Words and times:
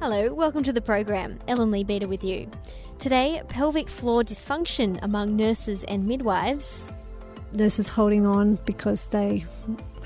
Hello, 0.00 0.32
welcome 0.32 0.62
to 0.62 0.72
the 0.72 0.80
program. 0.80 1.38
Ellen 1.46 1.70
Leabeater 1.70 2.08
with 2.08 2.24
you. 2.24 2.50
Today, 2.98 3.42
pelvic 3.48 3.90
floor 3.90 4.22
dysfunction 4.22 4.98
among 5.02 5.36
nurses 5.36 5.84
and 5.84 6.06
midwives. 6.06 6.90
Nurses 7.52 7.86
holding 7.86 8.24
on 8.24 8.54
because 8.64 9.08
they 9.08 9.44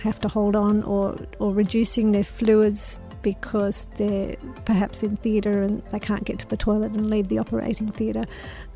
have 0.02 0.18
to 0.18 0.26
hold 0.26 0.56
on, 0.56 0.82
or, 0.82 1.16
or 1.38 1.52
reducing 1.52 2.10
their 2.10 2.24
fluids 2.24 2.98
because 3.22 3.86
they're 3.96 4.34
perhaps 4.64 5.04
in 5.04 5.16
theatre 5.18 5.62
and 5.62 5.80
they 5.92 6.00
can't 6.00 6.24
get 6.24 6.40
to 6.40 6.48
the 6.48 6.56
toilet 6.56 6.90
and 6.90 7.08
leave 7.08 7.28
the 7.28 7.38
operating 7.38 7.92
theatre. 7.92 8.24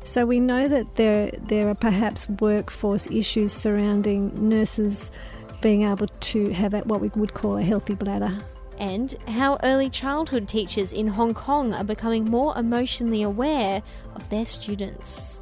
So 0.05 0.25
we 0.25 0.39
know 0.39 0.69
that 0.69 0.95
there 0.95 1.31
there 1.49 1.67
are 1.67 1.75
perhaps 1.75 2.29
workforce 2.29 3.07
issues 3.07 3.51
surrounding 3.51 4.47
nurses 4.47 5.11
being 5.59 5.83
able 5.83 6.07
to 6.07 6.49
have 6.53 6.73
what 6.85 7.01
we 7.01 7.09
would 7.09 7.33
call 7.33 7.57
a 7.57 7.61
healthy 7.61 7.95
bladder. 7.95 8.37
And 8.79 9.13
how 9.27 9.59
early 9.61 9.89
childhood 9.89 10.47
teachers 10.47 10.93
in 10.93 11.07
Hong 11.09 11.33
Kong 11.33 11.73
are 11.73 11.83
becoming 11.83 12.23
more 12.23 12.57
emotionally 12.57 13.21
aware 13.21 13.83
of 14.15 14.29
their 14.29 14.45
students. 14.45 15.41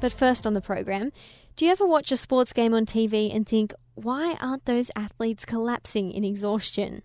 But 0.00 0.12
first 0.12 0.46
on 0.46 0.52
the 0.52 0.60
program, 0.60 1.12
do 1.56 1.64
you 1.64 1.70
ever 1.70 1.86
watch 1.86 2.12
a 2.12 2.16
sports 2.16 2.52
game 2.52 2.74
on 2.74 2.84
TV 2.84 3.34
and 3.34 3.46
think, 3.46 3.72
why 3.94 4.36
aren't 4.40 4.66
those 4.66 4.90
athletes 4.96 5.44
collapsing 5.44 6.10
in 6.10 6.24
exhaustion? 6.24 7.02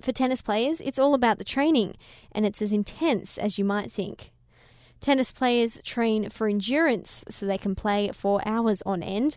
For 0.00 0.12
tennis 0.12 0.42
players, 0.42 0.80
it's 0.80 1.00
all 1.00 1.14
about 1.14 1.38
the 1.38 1.44
training, 1.44 1.96
and 2.30 2.46
it's 2.46 2.62
as 2.62 2.72
intense 2.72 3.38
as 3.38 3.58
you 3.58 3.64
might 3.64 3.90
think. 3.90 4.30
Tennis 5.00 5.32
players 5.32 5.80
train 5.84 6.28
for 6.30 6.48
endurance 6.48 7.24
so 7.28 7.46
they 7.46 7.58
can 7.58 7.74
play 7.74 8.10
for 8.12 8.40
hours 8.46 8.82
on 8.84 9.02
end, 9.02 9.36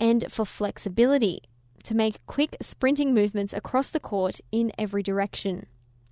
and 0.00 0.30
for 0.30 0.44
flexibility 0.44 1.42
to 1.84 1.94
make 1.94 2.24
quick 2.26 2.56
sprinting 2.60 3.14
movements 3.14 3.52
across 3.52 3.90
the 3.90 4.00
court 4.00 4.40
in 4.52 4.72
every 4.78 5.02
direction. 5.02 5.66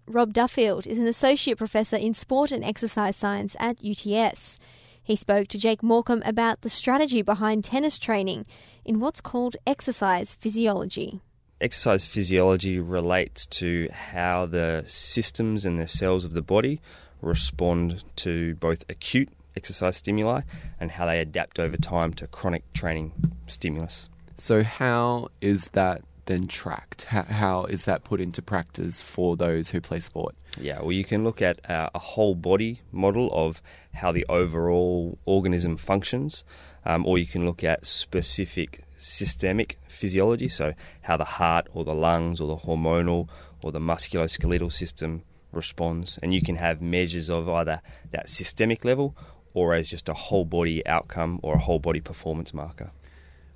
Rob 0.09 0.33
Duffield 0.33 0.87
is 0.87 0.99
an 0.99 1.07
associate 1.07 1.59
professor 1.59 1.97
in 1.97 2.15
sport 2.15 2.53
and 2.53 2.65
exercise 2.65 3.17
science 3.17 3.57
at 3.59 3.85
UTS. 3.85 4.59
He 5.03 5.17
spoke 5.17 5.49
to 5.49 5.59
Jake 5.59 5.83
Morecambe 5.83 6.23
about 6.25 6.63
the 6.63 6.69
strategy 6.69 7.23
behind 7.23 7.65
tennis 7.65 7.99
training 7.99 8.47
in 8.85 9.01
what's 9.01 9.21
called 9.21 9.57
exercise 9.67 10.35
physiology. 10.35 11.21
Exercise 11.61 12.05
physiology 12.05 12.79
relates 12.79 13.47
to 13.47 13.89
how 13.91 14.45
the 14.45 14.85
systems 14.87 15.65
and 15.65 15.79
the 15.79 15.89
cells 15.89 16.25
of 16.25 16.33
the 16.33 16.43
body 16.43 16.81
respond 17.23 18.05
to 18.17 18.55
both 18.57 18.85
acute 18.91 19.31
exercise 19.57 19.97
stimuli 19.97 20.43
and 20.79 20.91
how 20.91 21.07
they 21.07 21.19
adapt 21.19 21.59
over 21.59 21.77
time 21.77 22.13
to 22.13 22.27
chronic 22.27 22.71
training 22.75 23.13
stimulus. 23.47 24.09
So, 24.35 24.63
how 24.63 25.29
is 25.41 25.69
that 25.69 26.03
then 26.27 26.47
tracked? 26.47 27.05
How, 27.05 27.23
how 27.23 27.65
is 27.65 27.87
that 27.87 28.05
put 28.05 28.21
into 28.21 28.43
practice 28.43 29.01
for 29.01 29.37
those 29.37 29.71
who 29.71 29.81
play 29.81 30.01
sport? 30.01 30.35
Yeah, 30.61 30.81
well, 30.81 30.93
you 30.93 31.05
can 31.05 31.25
look 31.25 31.41
at 31.41 31.69
uh, 31.71 31.89
a 31.95 31.99
whole 31.99 32.35
body 32.35 32.83
model 32.93 33.31
of 33.33 33.63
how 33.95 34.13
the 34.13 34.27
overall 34.29 35.19
organism 35.25 35.77
functions, 35.77 36.45
um, 36.85 37.07
or 37.07 37.19
you 37.19 37.27
can 37.27 37.47
look 37.47 37.65
at 37.65 37.87
specific 37.87 38.83
systemic 38.99 39.79
physiology, 39.89 40.49
so 40.49 40.73
how 41.03 41.17
the 41.17 41.25
heart 41.25 41.69
or 41.75 41.85
the 41.85 41.95
lungs 41.95 42.41
or 42.41 42.49
the 42.49 42.57
hormonal 42.57 43.29
or 43.63 43.73
the 43.73 43.79
musculoskeletal 43.79 44.73
system 44.73 45.23
responds. 45.53 46.19
And 46.23 46.35
you 46.35 46.43
can 46.43 46.57
have 46.57 46.81
measures 46.81 47.31
of 47.31 47.49
either 47.49 47.81
that 48.13 48.29
systemic 48.31 48.85
level 48.85 49.17
or 49.55 49.75
as 49.75 49.89
just 49.89 50.09
a 50.09 50.15
whole 50.15 50.45
body 50.45 50.87
outcome 50.87 51.41
or 51.43 51.55
a 51.55 51.59
whole 51.59 51.79
body 51.79 52.01
performance 52.01 52.53
marker. 52.53 52.91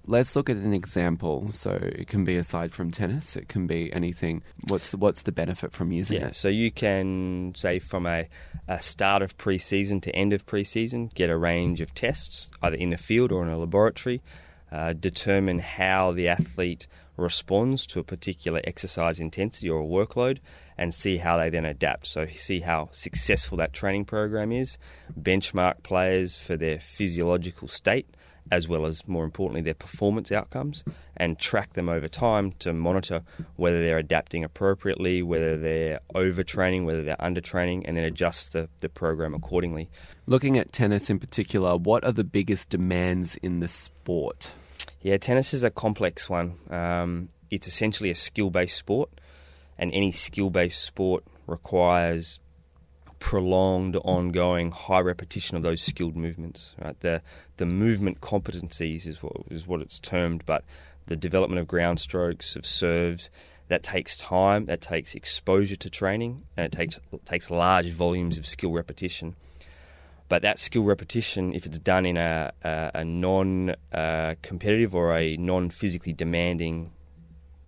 Let's 0.07 0.35
look 0.35 0.49
at 0.49 0.57
an 0.57 0.73
example. 0.73 1.53
So 1.53 1.73
it 1.73 2.09
can 2.09 2.25
be 2.25 2.37
aside 2.37 2.73
from 2.73 2.91
tennis, 2.91 3.37
it 3.37 3.49
can 3.49 3.67
be 3.67 3.93
anything. 3.93 4.43
What's 4.69 4.91
the, 4.91 4.97
what's 4.97 5.23
the 5.23 5.33
benefit 5.33 5.73
from 5.73 5.93
using 5.93 6.21
yeah, 6.21 6.29
it? 6.29 6.37
so 6.37 6.49
you 6.49 6.73
can 6.73 7.53
say 7.55 7.79
from 7.79 8.07
a, 8.07 8.29
a 8.67 8.81
start 8.81 9.23
of 9.23 9.37
pre-season 9.37 10.01
to 10.01 10.17
end 10.17 10.33
of 10.33 10.47
pre-season, 10.47 11.11
get 11.15 11.29
a 11.29 11.37
range 11.37 11.81
of 11.81 11.95
tests 11.95 12.49
either 12.63 12.77
in 12.77 12.89
the 12.89 12.97
field 12.97 13.31
or 13.31 13.43
in 13.43 13.51
a 13.51 13.59
laboratory, 13.59 14.23
uh, 14.73 14.93
determine 14.93 15.59
how 15.59 16.13
the 16.13 16.29
athlete 16.29 16.87
responds 17.17 17.87
to 17.87 18.01
a 18.01 18.05
particular 18.05 18.61
exercise 18.65 19.21
intensity 19.21 19.69
or 19.69 19.81
a 19.81 19.85
workload, 19.85 20.39
and 20.79 20.95
see 20.95 21.19
how 21.19 21.37
they 21.37 21.51
then 21.51 21.67
adapt. 21.67 22.07
So 22.07 22.27
see 22.35 22.61
how 22.61 22.89
successful 22.93 23.59
that 23.59 23.73
training 23.73 24.07
program 24.07 24.53
is, 24.53 24.79
benchmark 25.21 25.83
players 25.83 26.37
for 26.37 26.57
their 26.57 26.81
physiological 26.81 27.69
state 27.69 28.07
as 28.51 28.67
well 28.67 28.87
as, 28.87 29.07
more 29.07 29.25
importantly, 29.25 29.63
their 29.63 29.75
performance 29.75 30.33
outcomes 30.33 30.83
and 31.17 31.39
track 31.39 31.75
them 31.75 31.89
over 31.89 32.09
time 32.09 32.53
to 32.59 32.73
monitor 32.73 33.23
whether 33.57 33.83
they're 33.83 33.99
adapting 33.99 34.43
appropriately, 34.43 35.23
whether 35.23 35.57
they're 35.57 36.01
overtraining, 36.15 36.85
whether 36.85 37.05
they're 37.05 37.17
undertraining, 37.17 37.83
and 37.85 37.97
then 37.97 38.05
adjust 38.05 38.53
the, 38.53 38.69
the 38.81 38.89
program 38.89 39.35
accordingly. 39.35 39.89
Looking 40.27 40.59
at 40.59 40.73
tennis 40.73 41.11
in 41.11 41.19
particular, 41.19 41.77
what 41.77 42.05
are 42.05 42.13
the 42.13 42.25
biggest 42.25 42.71
demands 42.71 43.37
in 43.37 43.61
the 43.61 43.69
sport? 43.69 44.53
Yeah, 45.03 45.17
tennis 45.17 45.55
is 45.55 45.63
a 45.63 45.71
complex 45.71 46.29
one. 46.29 46.59
Um, 46.71 47.29
it's 47.51 47.67
essentially 47.67 48.11
a 48.11 48.15
skill 48.15 48.51
based 48.51 48.77
sport, 48.77 49.11
and 49.79 49.93
any 49.93 50.13
skill 50.13 50.51
based 50.51 50.83
sport 50.83 51.25
requires 51.47 52.41
prolonged, 53.19 53.97
ongoing, 53.97 54.71
high 54.71 55.01
repetition 55.01 55.57
of 55.57 55.63
those 55.63 55.83
skilled 55.83 56.17
movements. 56.17 56.75
Right, 56.83 56.99
the 57.01 57.23
the 57.59 57.67
movement 57.67 58.21
competencies 58.21 59.07
is 59.07 59.23
what 59.23 59.37
is 59.51 59.67
what 59.67 59.81
it's 59.81 59.99
termed, 59.99 60.45
but 60.47 60.65
the 61.07 61.17
development 61.17 61.61
of 61.61 61.67
ground 61.67 62.01
strokes, 62.01 62.57
of 62.57 62.65
serves, 62.65 63.31
that 63.69 63.83
takes 63.83 64.17
time, 64.17 64.67
that 64.67 64.81
takes 64.81 65.15
exposure 65.15 65.77
to 65.77 65.91
training, 65.91 66.43
and 66.57 66.67
it 66.67 66.73
takes 66.73 66.99
takes 67.25 67.51
large 67.51 67.91
volumes 67.91 68.39
of 68.39 68.47
skill 68.47 68.73
repetition. 68.73 69.37
But 70.31 70.41
that 70.43 70.59
skill 70.59 70.85
repetition, 70.85 71.53
if 71.53 71.67
it's 71.67 71.79
done 71.79 72.07
in 72.07 72.17
a, 72.17 72.53
a, 72.65 72.91
a 72.95 73.05
non 73.05 73.75
uh, 73.93 74.37
competitive 74.41 74.95
or 74.95 75.15
a 75.15 75.37
non 75.37 75.69
physically 75.69 76.15
demanding 76.15 76.93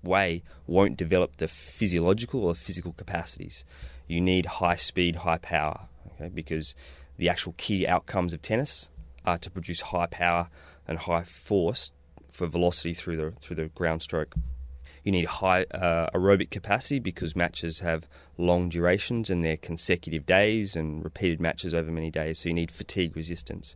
way, 0.02 0.42
won't 0.66 0.96
develop 0.96 1.36
the 1.36 1.48
physiological 1.48 2.42
or 2.42 2.54
physical 2.54 2.94
capacities 2.94 3.66
you 4.12 4.20
need 4.20 4.46
high 4.46 4.76
speed, 4.76 5.16
high 5.16 5.38
power, 5.38 5.88
okay? 6.14 6.28
because 6.28 6.74
the 7.16 7.28
actual 7.28 7.54
key 7.56 7.86
outcomes 7.86 8.32
of 8.32 8.42
tennis 8.42 8.88
are 9.24 9.38
to 9.38 9.50
produce 9.50 9.80
high 9.80 10.06
power 10.06 10.48
and 10.86 10.98
high 10.98 11.24
force 11.24 11.90
for 12.32 12.46
velocity 12.46 12.94
through 12.94 13.16
the 13.16 13.32
through 13.40 13.56
the 13.56 13.66
ground 13.66 14.02
stroke. 14.02 14.34
You 15.02 15.12
need 15.12 15.26
high 15.26 15.64
uh, 15.64 16.10
aerobic 16.14 16.50
capacity 16.50 16.98
because 16.98 17.34
matches 17.34 17.80
have 17.80 18.06
long 18.38 18.68
durations 18.68 19.30
and 19.30 19.44
they're 19.44 19.56
consecutive 19.56 20.26
days 20.26 20.76
and 20.76 21.02
repeated 21.02 21.40
matches 21.40 21.74
over 21.74 21.90
many 21.90 22.10
days. 22.10 22.40
So 22.40 22.48
you 22.48 22.54
need 22.54 22.70
fatigue 22.70 23.16
resistance. 23.16 23.74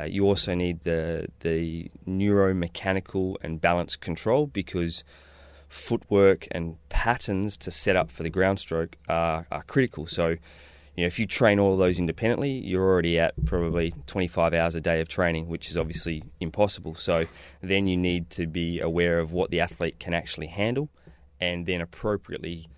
Uh, 0.00 0.04
you 0.04 0.24
also 0.24 0.54
need 0.54 0.84
the 0.84 1.26
the 1.40 1.90
neuromechanical 2.06 3.36
and 3.42 3.60
balance 3.60 3.96
control 3.96 4.46
because 4.46 5.02
footwork 5.70 6.48
and 6.50 6.76
patterns 6.88 7.56
to 7.56 7.70
set 7.70 7.96
up 7.96 8.10
for 8.10 8.24
the 8.24 8.30
ground 8.30 8.58
stroke 8.58 8.96
are, 9.08 9.46
are 9.50 9.62
critical. 9.62 10.06
So, 10.06 10.36
you 11.00 11.04
know, 11.04 11.06
if 11.06 11.18
you 11.18 11.26
train 11.26 11.58
all 11.58 11.78
those 11.78 11.98
independently, 11.98 12.50
you're 12.50 12.84
already 12.84 13.18
at 13.18 13.32
probably 13.46 13.94
25 14.06 14.52
hours 14.52 14.74
a 14.74 14.82
day 14.82 15.00
of 15.00 15.08
training, 15.08 15.48
which 15.48 15.70
is 15.70 15.78
obviously 15.78 16.22
impossible. 16.40 16.94
So, 16.94 17.24
then 17.62 17.86
you 17.86 17.96
need 17.96 18.28
to 18.32 18.46
be 18.46 18.80
aware 18.80 19.18
of 19.18 19.32
what 19.32 19.50
the 19.50 19.60
athlete 19.60 19.98
can 19.98 20.12
actually 20.12 20.48
handle 20.48 20.90
and 21.40 21.64
then 21.64 21.80
appropriately 21.80 22.68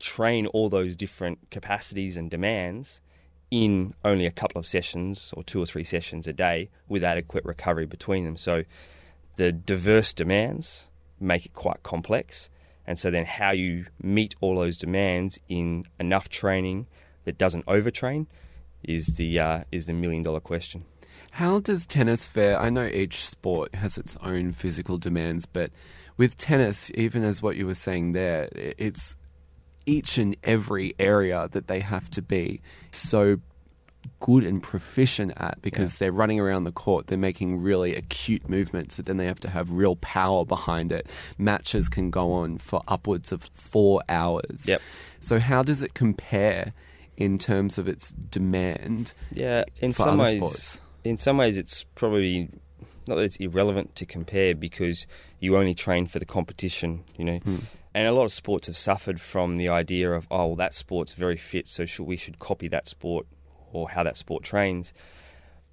train 0.00 0.46
all 0.46 0.70
those 0.70 0.96
different 0.96 1.50
capacities 1.50 2.16
and 2.16 2.30
demands 2.30 3.02
in 3.50 3.92
only 4.02 4.24
a 4.24 4.30
couple 4.30 4.58
of 4.58 4.64
sessions 4.64 5.34
or 5.36 5.42
two 5.42 5.60
or 5.60 5.66
three 5.66 5.84
sessions 5.84 6.26
a 6.26 6.32
day 6.32 6.70
with 6.88 7.04
adequate 7.04 7.44
recovery 7.44 7.84
between 7.84 8.24
them. 8.24 8.38
So, 8.38 8.64
the 9.36 9.52
diverse 9.52 10.14
demands 10.14 10.86
make 11.20 11.44
it 11.44 11.52
quite 11.52 11.82
complex. 11.82 12.48
And 12.86 12.98
so 12.98 13.10
then 13.10 13.26
how 13.26 13.52
you 13.52 13.84
meet 14.02 14.36
all 14.40 14.58
those 14.58 14.78
demands 14.78 15.38
in 15.50 15.84
enough 16.00 16.30
training 16.30 16.86
that 17.24 17.38
doesn't 17.38 17.66
overtrain 17.66 18.26
is 18.82 19.08
the 19.08 19.38
uh, 19.38 19.64
is 19.70 19.86
the 19.86 19.92
million 19.92 20.22
dollar 20.22 20.40
question. 20.40 20.84
How 21.32 21.60
does 21.60 21.86
tennis 21.86 22.26
fare? 22.26 22.58
I 22.58 22.68
know 22.68 22.86
each 22.86 23.26
sport 23.26 23.74
has 23.74 23.96
its 23.96 24.16
own 24.22 24.52
physical 24.52 24.98
demands, 24.98 25.46
but 25.46 25.70
with 26.18 26.36
tennis, 26.36 26.90
even 26.94 27.24
as 27.24 27.40
what 27.40 27.56
you 27.56 27.66
were 27.66 27.74
saying 27.74 28.12
there, 28.12 28.50
it's 28.52 29.16
each 29.86 30.18
and 30.18 30.36
every 30.44 30.94
area 30.98 31.48
that 31.52 31.68
they 31.68 31.80
have 31.80 32.10
to 32.10 32.22
be 32.22 32.60
so 32.90 33.38
good 34.20 34.44
and 34.44 34.62
proficient 34.62 35.32
at 35.36 35.60
because 35.62 35.98
they're 35.98 36.12
running 36.12 36.38
around 36.38 36.64
the 36.64 36.72
court, 36.72 37.06
they're 37.06 37.18
making 37.18 37.62
really 37.62 37.94
acute 37.94 38.48
movements, 38.48 38.96
but 38.96 39.06
then 39.06 39.16
they 39.16 39.26
have 39.26 39.40
to 39.40 39.48
have 39.48 39.70
real 39.70 39.96
power 39.96 40.44
behind 40.44 40.92
it. 40.92 41.06
Matches 41.38 41.88
can 41.88 42.10
go 42.10 42.32
on 42.32 42.58
for 42.58 42.82
upwards 42.88 43.32
of 43.32 43.50
four 43.54 44.02
hours. 44.08 44.68
Yep. 44.68 44.82
So, 45.20 45.38
how 45.38 45.62
does 45.62 45.82
it 45.82 45.94
compare 45.94 46.72
in 47.16 47.38
terms 47.38 47.78
of 47.78 47.88
its 47.88 48.10
demand? 48.12 49.14
Yeah, 49.32 49.64
in 49.80 49.92
for 49.92 50.04
some 50.04 50.18
ways, 50.18 50.36
sports? 50.36 50.80
in 51.04 51.18
some 51.18 51.36
ways, 51.36 51.56
it's 51.56 51.84
probably 51.94 52.48
not 53.06 53.16
that 53.16 53.22
it's 53.22 53.36
irrelevant 53.36 53.94
to 53.96 54.06
compare 54.06 54.54
because 54.54 55.06
you 55.40 55.56
only 55.56 55.74
train 55.74 56.06
for 56.06 56.18
the 56.18 56.24
competition, 56.24 57.04
you 57.16 57.24
know. 57.24 57.38
Hmm. 57.38 57.58
And 57.94 58.06
a 58.06 58.12
lot 58.12 58.24
of 58.24 58.32
sports 58.32 58.68
have 58.68 58.76
suffered 58.76 59.20
from 59.20 59.58
the 59.58 59.68
idea 59.68 60.12
of, 60.12 60.26
oh, 60.30 60.46
well, 60.46 60.56
that 60.56 60.74
sport's 60.74 61.12
very 61.12 61.36
fit, 61.36 61.68
so 61.68 61.84
should, 61.84 62.06
we 62.06 62.16
should 62.16 62.38
copy 62.38 62.68
that 62.68 62.88
sport 62.88 63.26
or 63.72 63.90
how 63.90 64.02
that 64.02 64.16
sport 64.16 64.44
trains. 64.44 64.94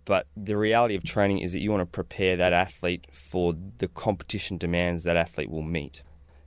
But 0.06 0.26
the 0.36 0.58
reality 0.58 0.96
of 0.96 1.04
training 1.04 1.40
is 1.40 1.54
that 1.54 1.60
you 1.60 1.72
want 1.72 1.82
to 1.82 1.86
prepare 1.86 2.36
that 2.36 2.52
athlete 2.52 3.06
for 3.14 3.54
the 3.78 3.88
competition 3.88 4.58
demands 4.58 5.04
that 5.04 5.16
athlete 5.16 5.50
will 5.50 5.62
meet. 5.62 6.02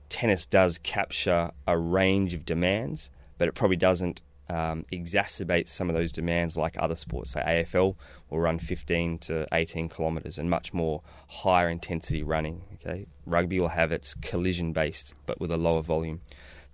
Tennis 0.09 0.45
does 0.45 0.77
capture 0.77 1.51
a 1.65 1.77
range 1.77 2.33
of 2.33 2.45
demands, 2.45 3.09
but 3.37 3.47
it 3.47 3.55
probably 3.55 3.77
doesn't 3.77 4.21
um, 4.49 4.85
exacerbate 4.91 5.69
some 5.69 5.89
of 5.89 5.95
those 5.95 6.11
demands 6.11 6.57
like 6.57 6.75
other 6.77 6.95
sports. 6.95 7.31
So 7.31 7.39
AFL 7.39 7.95
will 8.29 8.39
run 8.39 8.59
15 8.59 9.19
to 9.19 9.47
18 9.53 9.89
kilometres 9.89 10.37
and 10.37 10.49
much 10.49 10.73
more 10.73 11.01
higher 11.27 11.69
intensity 11.69 12.23
running. 12.23 12.61
Okay, 12.75 13.07
rugby 13.25 13.59
will 13.59 13.69
have 13.69 13.91
its 13.91 14.13
collision 14.15 14.73
based, 14.73 15.13
but 15.25 15.39
with 15.39 15.51
a 15.51 15.57
lower 15.57 15.81
volume. 15.81 16.21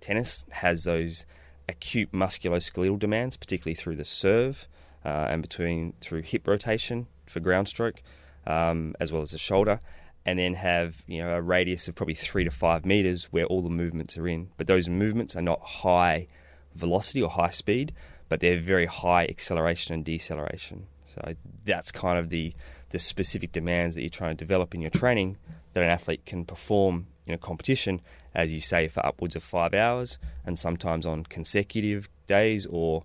Tennis 0.00 0.44
has 0.50 0.84
those 0.84 1.24
acute 1.68 2.10
musculoskeletal 2.12 2.98
demands, 2.98 3.36
particularly 3.36 3.74
through 3.74 3.96
the 3.96 4.04
serve 4.04 4.66
uh, 5.04 5.28
and 5.30 5.42
between 5.42 5.94
through 6.00 6.22
hip 6.22 6.46
rotation 6.46 7.06
for 7.26 7.40
ground 7.40 7.68
stroke, 7.68 8.02
um, 8.46 8.94
as 8.98 9.12
well 9.12 9.22
as 9.22 9.30
the 9.30 9.38
shoulder, 9.38 9.80
and 10.26 10.38
then 10.38 10.54
have 10.54 11.02
you 11.06 11.22
know 11.22 11.30
a 11.30 11.40
radius 11.40 11.86
of 11.86 11.94
probably 11.94 12.14
three 12.14 12.44
to 12.44 12.50
five 12.50 12.84
meters 12.84 13.28
where 13.30 13.44
all 13.46 13.62
the 13.62 13.70
movements 13.70 14.18
are 14.18 14.26
in. 14.26 14.50
But 14.56 14.66
those 14.66 14.88
movements 14.88 15.36
are 15.36 15.42
not 15.42 15.60
high 15.60 16.26
velocity 16.74 17.22
or 17.22 17.30
high 17.30 17.50
speed, 17.50 17.92
but 18.28 18.40
they're 18.40 18.60
very 18.60 18.86
high 18.86 19.24
acceleration 19.24 19.94
and 19.94 20.04
deceleration. 20.04 20.86
So 21.14 21.34
that's 21.64 21.90
kind 21.92 22.18
of 22.18 22.30
the 22.30 22.54
the 22.90 22.98
specific 22.98 23.52
demands 23.52 23.94
that 23.94 24.00
you're 24.02 24.10
trying 24.10 24.36
to 24.36 24.44
develop 24.44 24.74
in 24.74 24.80
your 24.80 24.90
training 24.90 25.36
that 25.74 25.82
an 25.84 25.88
athlete 25.88 26.26
can 26.26 26.44
perform 26.44 27.06
in 27.26 27.32
a 27.34 27.38
competition, 27.38 28.00
as 28.34 28.52
you 28.52 28.60
say, 28.60 28.88
for 28.88 29.04
upwards 29.06 29.36
of 29.36 29.42
five 29.44 29.72
hours, 29.74 30.18
and 30.44 30.58
sometimes 30.58 31.06
on 31.06 31.22
consecutive 31.24 32.08
days 32.26 32.66
or 32.66 33.04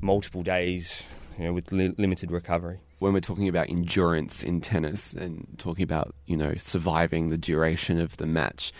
multiple 0.00 0.44
days, 0.44 1.02
you 1.36 1.44
know, 1.44 1.52
with 1.52 1.72
li- 1.72 1.94
limited 1.98 2.30
recovery. 2.30 2.78
when 3.00 3.12
we're 3.12 3.20
talking 3.20 3.48
about 3.48 3.68
endurance 3.68 4.42
in 4.42 4.60
tennis 4.60 5.12
and 5.14 5.46
talking 5.58 5.82
about 5.84 6.14
you 6.26 6.36
know 6.36 6.54
surviving 6.56 7.30
the 7.30 7.38
duration 7.38 8.00
of 8.00 8.16
the 8.16 8.26
match 8.26 8.72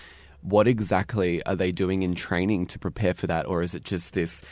what 0.43 0.69
exactly 0.69 1.43
are 1.45 1.57
they 1.57 1.73
doing 1.73 2.03
in 2.03 2.15
training 2.15 2.67
to 2.67 2.79
prepare 2.79 3.15
for 3.15 3.27
that 3.27 3.47
or 3.47 3.63
is 3.63 3.75
it 3.75 3.85
just 3.85 4.13
this 4.15 4.43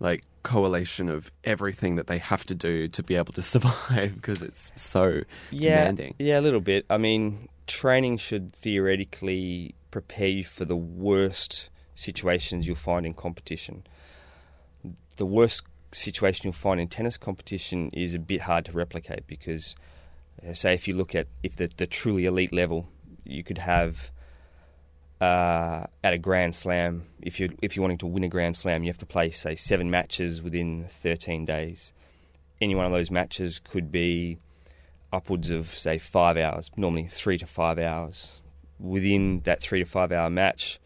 like 0.00 0.22
correlation 0.42 1.08
of 1.08 1.30
everything 1.42 1.96
that 1.96 2.06
they 2.06 2.18
have 2.18 2.44
to 2.44 2.54
do 2.54 2.86
to 2.88 3.02
be 3.02 3.16
able 3.16 3.32
to 3.32 3.42
survive 3.54 4.14
because 4.14 4.42
it's 4.42 4.72
so 4.76 5.22
yeah, 5.50 5.78
demanding 5.78 6.14
Yeah, 6.18 6.38
a 6.38 6.42
little 6.42 6.60
bit. 6.60 6.86
I 6.88 6.98
mean, 6.98 7.48
training 7.66 8.18
should 8.18 8.54
theoretically 8.54 9.74
prepare 9.90 10.28
you 10.28 10.44
for 10.44 10.64
the 10.64 10.76
worst 10.76 11.68
situations 11.94 12.66
you'll 12.66 12.76
find 12.76 13.06
in 13.06 13.14
competition. 13.14 13.84
The 15.16 15.26
worst 15.26 15.62
situation 15.92 16.42
you'll 16.44 16.52
find 16.52 16.80
in 16.80 16.88
tennis 16.88 17.16
competition 17.16 17.90
is 17.92 18.14
a 18.14 18.18
bit 18.18 18.42
hard 18.42 18.66
to 18.66 18.72
replicate 18.72 19.26
because, 19.26 19.74
uh, 20.46 20.52
say, 20.52 20.74
if 20.74 20.86
you 20.86 20.94
look 20.94 21.14
at 21.14 21.26
if 21.42 21.56
the, 21.56 21.70
the 21.76 21.86
truly 21.86 22.26
elite 22.26 22.52
level, 22.52 22.88
you 23.24 23.42
could 23.42 23.58
have 23.58 24.10
uh, 25.20 25.84
at 26.04 26.12
a 26.12 26.18
Grand 26.18 26.54
Slam. 26.54 27.06
If 27.22 27.40
you 27.40 27.56
if 27.62 27.76
you're 27.76 27.82
wanting 27.82 27.98
to 27.98 28.06
win 28.06 28.24
a 28.24 28.28
Grand 28.28 28.56
Slam, 28.56 28.82
you 28.84 28.88
have 28.88 28.98
to 28.98 29.06
play 29.06 29.30
say 29.30 29.54
seven 29.54 29.90
matches 29.90 30.42
within 30.42 30.86
13 30.88 31.44
days. 31.44 31.92
Any 32.60 32.74
one 32.74 32.86
of 32.86 32.92
those 32.92 33.10
matches 33.10 33.60
could 33.62 33.90
be 33.90 34.38
upwards 35.12 35.50
of 35.50 35.76
say 35.76 35.98
five 35.98 36.36
hours, 36.36 36.70
normally 36.76 37.06
three 37.06 37.38
to 37.38 37.46
five 37.46 37.78
hours. 37.78 38.40
Within 38.78 39.40
that 39.44 39.62
three 39.62 39.82
to 39.82 39.88
five 39.88 40.12
hour 40.12 40.28
match, 40.28 40.78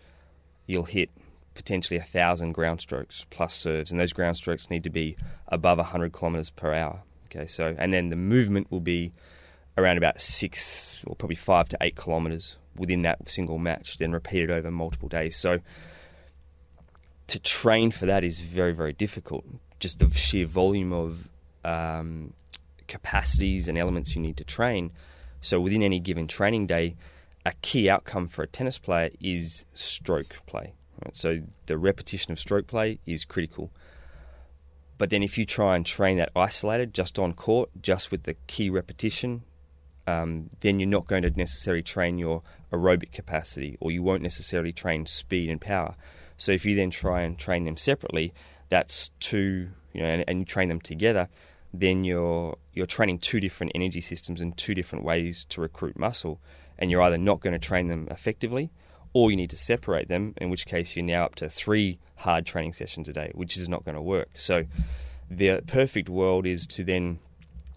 you'll 0.67 0.85
hit 0.85 1.11
potentially 1.55 1.99
a 1.99 2.03
thousand 2.03 2.53
ground 2.53 2.81
strokes 2.81 3.27
plus 3.31 3.55
serves, 3.55 3.91
and 3.91 3.99
those 3.99 4.13
ground 4.13 4.37
strokes 4.37 4.71
need 4.71 4.85
to 4.85 4.91
be 4.91 5.17
above 5.49 5.79
100 5.79 6.13
kilometers 6.13 6.51
per 6.51 6.73
hour. 6.73 7.03
Okay, 7.27 7.47
so 7.47 7.75
and 7.79 7.93
then 7.93 8.11
the 8.11 8.17
movement 8.17 8.71
will 8.71 8.81
be 8.81 9.13
around 9.77 9.97
about 9.97 10.21
six 10.21 11.03
or 11.07 11.17
probably 11.17 11.37
five 11.37 11.69
to 11.69 11.79
eight 11.81 11.97
kilometers 11.97 12.57
within 12.81 13.03
that 13.03 13.19
single 13.31 13.59
match, 13.59 13.99
then 13.99 14.11
repeated 14.11 14.51
over 14.51 14.71
multiple 14.71 15.09
days. 15.09 15.37
So 15.37 15.59
to 17.29 17.39
train 17.39 17.91
for 17.91 18.07
that 18.07 18.25
is 18.25 18.41
very, 18.41 18.73
very 18.73 18.95
difficult. 18.95 19.45
Just 19.79 19.99
the 19.99 20.11
sheer 20.11 20.47
volume 20.47 20.93
of 20.93 21.29
um, 21.65 22.33
capacities 22.89 23.69
and 23.69 23.77
elements 23.79 24.17
you 24.17 24.23
need 24.23 24.39
to 24.39 24.45
train. 24.45 24.93
So 25.43 25.61
within 25.61 25.83
any 25.83 26.01
given 26.01 26.27
training 26.27 26.67
day, 26.67 26.97
a 27.45 27.53
key 27.61 27.89
outcome 27.89 28.29
for 28.29 28.43
a 28.43 28.47
tennis 28.47 28.79
player 28.79 29.11
is 29.21 29.65
stroke 29.75 30.41
play. 30.47 30.73
Right? 31.05 31.15
So 31.15 31.43
the 31.67 31.77
repetition 31.77 32.33
of 32.33 32.41
stroke 32.41 32.67
play 32.67 32.99
is 33.07 33.25
critical. 33.25 33.71
But 34.97 35.11
then 35.11 35.23
if 35.23 35.39
you 35.39 35.47
try 35.47 35.77
and 35.77 35.85
train 35.85 36.19
that 36.19 36.31
isolated, 36.35 36.95
just 36.95 37.19
on 37.19 37.35
court, 37.35 37.71
just 37.81 38.11
with 38.11 38.25
the 38.25 38.35
key 38.47 38.71
repetition, 38.71 39.43
um, 40.11 40.31
then 40.61 40.81
you're 40.81 40.97
not 40.99 41.07
going 41.07 41.23
to 41.23 41.31
necessarily 41.31 41.83
train 41.83 42.19
your 42.19 42.43
aerobic 42.73 43.13
capacity, 43.13 43.77
or 43.81 43.91
you 43.91 44.03
won't 44.03 44.23
necessarily 44.23 44.73
train 44.73 45.07
speed 45.07 45.51
and 45.51 45.61
power. 45.61 45.95
So 46.37 46.53
if 46.53 46.65
you 46.65 46.75
then 46.75 46.91
try 46.91 47.19
and 47.27 47.39
train 47.39 47.65
them 47.65 47.77
separately, 47.77 48.33
that's 48.69 49.11
two, 49.21 49.69
you 49.93 50.01
know, 50.03 50.09
and, 50.15 50.25
and 50.29 50.39
you 50.41 50.45
train 50.45 50.69
them 50.69 50.81
together, 50.81 51.29
then 51.73 52.05
you're 52.05 52.57
you're 52.75 52.87
training 52.87 53.19
two 53.19 53.41
different 53.41 53.73
energy 53.75 54.01
systems 54.01 54.41
and 54.41 54.57
two 54.57 54.75
different 54.75 55.05
ways 55.05 55.47
to 55.51 55.61
recruit 55.61 55.99
muscle, 55.99 56.37
and 56.79 56.91
you're 56.91 57.03
either 57.03 57.19
not 57.19 57.41
going 57.41 57.53
to 57.61 57.69
train 57.69 57.89
them 57.89 58.09
effectively, 58.11 58.71
or 59.13 59.31
you 59.31 59.37
need 59.37 59.51
to 59.51 59.57
separate 59.57 60.09
them. 60.09 60.35
In 60.39 60.51
which 60.51 60.67
case, 60.67 60.97
you're 60.97 61.05
now 61.05 61.25
up 61.25 61.35
to 61.37 61.51
three 61.51 61.99
hard 62.17 62.47
training 62.47 62.75
sessions 62.75 63.09
a 63.09 63.13
day, 63.13 63.31
which 63.35 63.57
is 63.57 63.69
not 63.69 63.85
going 63.85 63.97
to 63.97 64.03
work. 64.03 64.31
So 64.35 64.65
the 65.31 65.61
perfect 65.67 66.09
world 66.09 66.47
is 66.47 66.67
to 66.67 66.85
then 66.85 67.19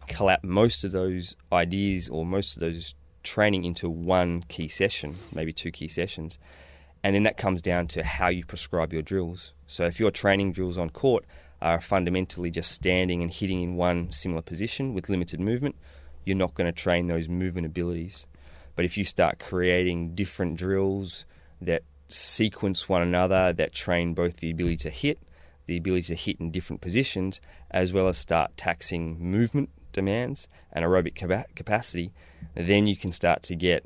collapse 0.08 0.44
most 0.44 0.84
of 0.84 0.92
those 0.92 1.36
ideas 1.52 2.10
or 2.10 2.26
most 2.26 2.56
of 2.56 2.62
those 2.62 2.96
training 3.24 3.64
into 3.66 3.90
one 3.90 4.44
key 4.48 4.68
session, 4.68 5.16
maybe 5.34 5.54
two 5.54 5.72
key 5.72 5.88
sessions. 5.88 6.38
And 7.04 7.16
then 7.16 7.24
that 7.24 7.38
comes 7.38 7.62
down 7.62 7.88
to 7.90 8.04
how 8.04 8.30
you 8.30 8.46
prescribe 8.46 8.94
your 8.94 9.02
drills. 9.02 9.54
So 9.68 9.86
if 9.86 10.00
your 10.00 10.12
training 10.12 10.54
drills 10.54 10.78
on 10.78 10.90
court 10.90 11.26
are 11.62 11.82
fundamentally 11.82 12.52
just 12.52 12.72
standing 12.72 13.22
and 13.22 13.32
hitting 13.32 13.62
in 13.62 13.76
one 13.76 14.12
similar 14.12 14.42
position 14.42 14.94
with 14.94 15.10
limited 15.10 15.40
movement, 15.40 15.76
you're 16.26 16.38
not 16.38 16.54
going 16.54 16.72
to 16.72 16.82
train 16.82 17.08
those 17.08 17.28
movement 17.28 17.66
abilities. 17.66 18.26
But 18.76 18.86
if 18.86 18.98
you 18.98 19.06
start 19.06 19.40
creating 19.40 20.16
different 20.16 20.58
drills 20.58 21.26
that 21.62 21.84
sequence 22.10 22.88
one 22.88 23.02
another, 23.02 23.54
that 23.54 23.74
train 23.74 24.14
both 24.14 24.38
the 24.38 24.52
ability 24.52 24.78
to 24.78 24.90
hit, 24.90 25.20
the 25.66 25.78
ability 25.78 26.08
to 26.08 26.16
hit 26.16 26.40
in 26.40 26.52
different 26.52 26.82
positions, 26.82 27.40
as 27.72 27.94
well 27.94 28.08
as 28.08 28.18
start 28.18 28.56
taxing 28.58 29.18
movement 29.20 29.70
demands 29.94 30.48
and 30.72 30.84
aerobic 30.84 31.16
capa- 31.16 31.46
capacity, 31.56 32.12
then 32.56 32.88
you 32.88 32.96
can 32.96 33.12
start 33.12 33.44
to 33.44 33.56
get 33.56 33.86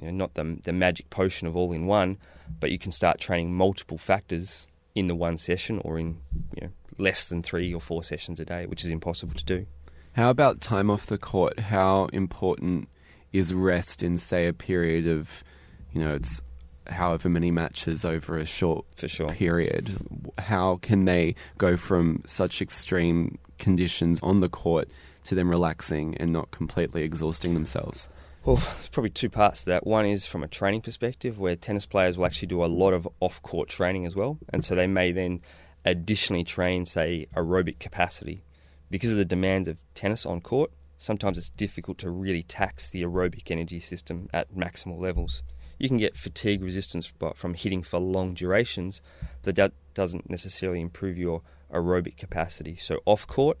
you 0.00 0.06
know, 0.06 0.12
not 0.12 0.34
the, 0.34 0.58
the 0.64 0.72
magic 0.72 1.10
potion 1.10 1.46
of 1.46 1.56
all 1.56 1.72
in 1.72 1.86
one, 1.86 2.18
but 2.58 2.70
you 2.70 2.78
can 2.78 2.92
start 2.92 3.20
training 3.20 3.54
multiple 3.54 3.98
factors 3.98 4.66
in 4.94 5.06
the 5.08 5.14
one 5.14 5.38
session 5.38 5.80
or 5.84 5.98
in 5.98 6.18
you 6.54 6.62
know, 6.62 6.68
less 6.98 7.28
than 7.28 7.42
three 7.42 7.72
or 7.72 7.80
four 7.80 8.02
sessions 8.02 8.40
a 8.40 8.44
day, 8.44 8.66
which 8.66 8.84
is 8.84 8.90
impossible 8.90 9.34
to 9.34 9.44
do. 9.44 9.66
How 10.12 10.30
about 10.30 10.60
time 10.60 10.90
off 10.90 11.06
the 11.06 11.18
court? 11.18 11.60
How 11.60 12.06
important 12.12 12.88
is 13.32 13.54
rest 13.54 14.02
in, 14.02 14.16
say, 14.16 14.48
a 14.48 14.52
period 14.52 15.06
of, 15.06 15.44
you 15.92 16.02
know, 16.02 16.14
it's 16.14 16.42
however 16.88 17.28
many 17.28 17.52
matches 17.52 18.04
over 18.04 18.36
a 18.36 18.44
short 18.44 18.84
For 18.96 19.06
sure. 19.06 19.28
period? 19.28 19.96
How 20.38 20.76
can 20.82 21.04
they 21.04 21.36
go 21.58 21.76
from 21.76 22.22
such 22.26 22.60
extreme 22.60 23.38
conditions 23.58 24.20
on 24.22 24.40
the 24.40 24.48
court 24.48 24.88
to 25.24 25.34
them 25.34 25.50
relaxing 25.50 26.16
and 26.16 26.32
not 26.32 26.50
completely 26.50 27.02
exhausting 27.02 27.54
themselves? 27.54 28.08
Well, 28.44 28.56
there's 28.56 28.88
probably 28.88 29.10
two 29.10 29.28
parts 29.28 29.60
to 29.60 29.70
that. 29.70 29.86
One 29.86 30.06
is 30.06 30.24
from 30.24 30.42
a 30.42 30.48
training 30.48 30.80
perspective, 30.80 31.38
where 31.38 31.56
tennis 31.56 31.84
players 31.84 32.16
will 32.16 32.26
actually 32.26 32.48
do 32.48 32.64
a 32.64 32.66
lot 32.66 32.92
of 32.94 33.06
off 33.20 33.42
court 33.42 33.68
training 33.68 34.06
as 34.06 34.16
well. 34.16 34.38
And 34.50 34.64
so 34.64 34.74
they 34.74 34.86
may 34.86 35.12
then 35.12 35.42
additionally 35.84 36.44
train, 36.44 36.86
say, 36.86 37.26
aerobic 37.36 37.78
capacity. 37.78 38.42
Because 38.90 39.12
of 39.12 39.18
the 39.18 39.24
demands 39.24 39.68
of 39.68 39.76
tennis 39.94 40.24
on 40.24 40.40
court, 40.40 40.70
sometimes 40.96 41.38
it's 41.38 41.50
difficult 41.50 41.98
to 41.98 42.10
really 42.10 42.42
tax 42.42 42.88
the 42.88 43.02
aerobic 43.02 43.50
energy 43.50 43.78
system 43.78 44.28
at 44.32 44.54
maximal 44.54 44.98
levels. 44.98 45.42
You 45.78 45.88
can 45.88 45.96
get 45.96 46.16
fatigue 46.16 46.62
resistance 46.62 47.10
from 47.34 47.54
hitting 47.54 47.82
for 47.82 47.98
long 47.98 48.34
durations, 48.34 49.00
but 49.42 49.54
that 49.56 49.72
doesn't 49.94 50.28
necessarily 50.28 50.80
improve 50.80 51.16
your 51.16 51.42
aerobic 51.72 52.16
capacity. 52.16 52.76
So, 52.76 53.00
off 53.06 53.26
court, 53.26 53.58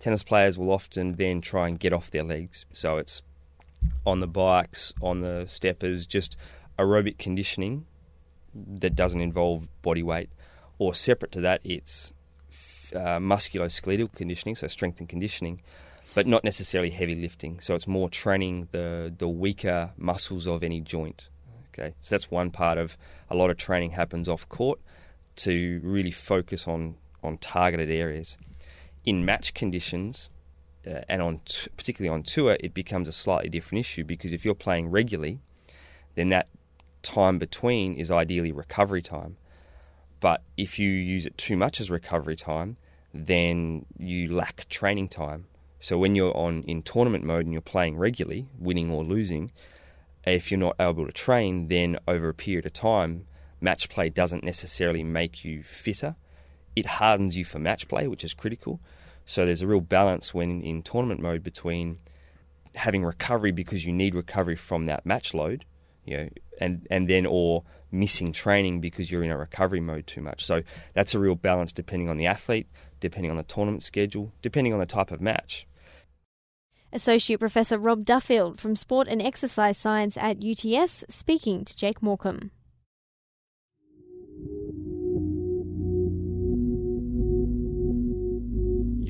tennis 0.00 0.22
players 0.22 0.58
will 0.58 0.72
often 0.72 1.14
then 1.14 1.40
try 1.40 1.68
and 1.68 1.78
get 1.78 1.92
off 1.92 2.10
their 2.10 2.24
legs. 2.24 2.64
So, 2.72 2.98
it's 2.98 3.22
on 4.04 4.20
the 4.20 4.26
bikes, 4.26 4.92
on 5.00 5.20
the 5.20 5.44
steppers, 5.46 6.06
just 6.06 6.36
aerobic 6.78 7.18
conditioning 7.18 7.86
that 8.54 8.96
doesn't 8.96 9.20
involve 9.20 9.68
body 9.82 10.02
weight. 10.02 10.30
Or, 10.78 10.94
separate 10.94 11.32
to 11.32 11.40
that, 11.42 11.60
it's 11.62 12.12
uh, 12.94 13.18
musculoskeletal 13.18 14.12
conditioning, 14.14 14.56
so 14.56 14.66
strength 14.66 14.98
and 15.00 15.08
conditioning, 15.08 15.62
but 16.14 16.26
not 16.26 16.44
necessarily 16.44 16.90
heavy 16.90 17.14
lifting. 17.14 17.60
So 17.60 17.74
it's 17.74 17.86
more 17.86 18.08
training 18.08 18.68
the 18.72 19.12
the 19.16 19.28
weaker 19.28 19.90
muscles 19.96 20.46
of 20.46 20.62
any 20.62 20.80
joint. 20.80 21.28
Okay, 21.72 21.94
so 22.00 22.14
that's 22.14 22.30
one 22.30 22.50
part 22.50 22.78
of 22.78 22.96
a 23.30 23.36
lot 23.36 23.50
of 23.50 23.56
training 23.56 23.92
happens 23.92 24.28
off 24.28 24.48
court 24.48 24.80
to 25.36 25.80
really 25.82 26.10
focus 26.10 26.66
on 26.66 26.96
on 27.22 27.38
targeted 27.38 27.90
areas. 27.90 28.36
In 29.04 29.24
match 29.24 29.54
conditions, 29.54 30.30
uh, 30.86 31.00
and 31.08 31.22
on 31.22 31.40
t- 31.44 31.70
particularly 31.76 32.14
on 32.14 32.22
tour, 32.22 32.56
it 32.60 32.74
becomes 32.74 33.08
a 33.08 33.12
slightly 33.12 33.48
different 33.48 33.80
issue 33.80 34.04
because 34.04 34.32
if 34.32 34.44
you're 34.44 34.54
playing 34.54 34.90
regularly, 34.90 35.40
then 36.14 36.28
that 36.30 36.48
time 37.02 37.38
between 37.38 37.94
is 37.94 38.10
ideally 38.10 38.52
recovery 38.52 39.02
time. 39.02 39.36
But 40.20 40.42
if 40.56 40.78
you 40.78 40.90
use 40.90 41.26
it 41.26 41.36
too 41.38 41.56
much 41.56 41.80
as 41.80 41.90
recovery 41.90 42.36
time, 42.36 42.76
then 43.12 43.86
you 43.98 44.32
lack 44.32 44.68
training 44.68 45.08
time. 45.08 45.46
So 45.80 45.96
when 45.96 46.14
you're 46.14 46.36
on 46.36 46.62
in 46.64 46.82
tournament 46.82 47.24
mode 47.24 47.46
and 47.46 47.52
you're 47.52 47.62
playing 47.62 47.96
regularly, 47.96 48.46
winning 48.58 48.90
or 48.90 49.02
losing, 49.02 49.50
if 50.26 50.50
you're 50.50 50.60
not 50.60 50.76
able 50.78 51.06
to 51.06 51.12
train, 51.12 51.68
then 51.68 51.98
over 52.06 52.28
a 52.28 52.34
period 52.34 52.66
of 52.66 52.74
time, 52.74 53.26
match 53.60 53.88
play 53.88 54.10
doesn't 54.10 54.44
necessarily 54.44 55.02
make 55.02 55.44
you 55.44 55.62
fitter. 55.62 56.16
It 56.76 56.86
hardens 56.86 57.36
you 57.36 57.44
for 57.44 57.58
match 57.58 57.88
play, 57.88 58.06
which 58.06 58.24
is 58.24 58.34
critical. 58.34 58.80
So 59.26 59.44
there's 59.44 59.62
a 59.62 59.66
real 59.66 59.80
balance 59.80 60.34
when 60.34 60.60
in 60.62 60.82
tournament 60.82 61.20
mode 61.20 61.42
between 61.42 61.98
having 62.74 63.04
recovery 63.04 63.52
because 63.52 63.84
you 63.84 63.92
need 63.92 64.14
recovery 64.14 64.56
from 64.56 64.86
that 64.86 65.04
match 65.04 65.34
load, 65.34 65.64
you 66.04 66.16
know, 66.16 66.28
and 66.60 66.86
and 66.90 67.08
then 67.08 67.26
or 67.26 67.64
missing 67.92 68.32
training 68.32 68.80
because 68.80 69.10
you're 69.10 69.24
in 69.24 69.30
a 69.30 69.36
recovery 69.36 69.80
mode 69.80 70.06
too 70.06 70.20
much. 70.20 70.44
So 70.44 70.62
that's 70.94 71.14
a 71.14 71.18
real 71.18 71.34
balance 71.34 71.72
depending 71.72 72.08
on 72.08 72.16
the 72.16 72.26
athlete, 72.26 72.68
depending 73.00 73.30
on 73.30 73.36
the 73.36 73.42
tournament 73.42 73.82
schedule, 73.82 74.32
depending 74.42 74.72
on 74.72 74.80
the 74.80 74.86
type 74.86 75.10
of 75.10 75.20
match. 75.20 75.66
Associate 76.92 77.38
Professor 77.38 77.78
Rob 77.78 78.04
Duffield 78.04 78.58
from 78.58 78.74
Sport 78.74 79.06
and 79.06 79.22
Exercise 79.22 79.78
Science 79.78 80.16
at 80.16 80.42
UTS 80.42 81.04
speaking 81.08 81.64
to 81.64 81.76
Jake 81.76 82.02
Morecambe. 82.02 82.50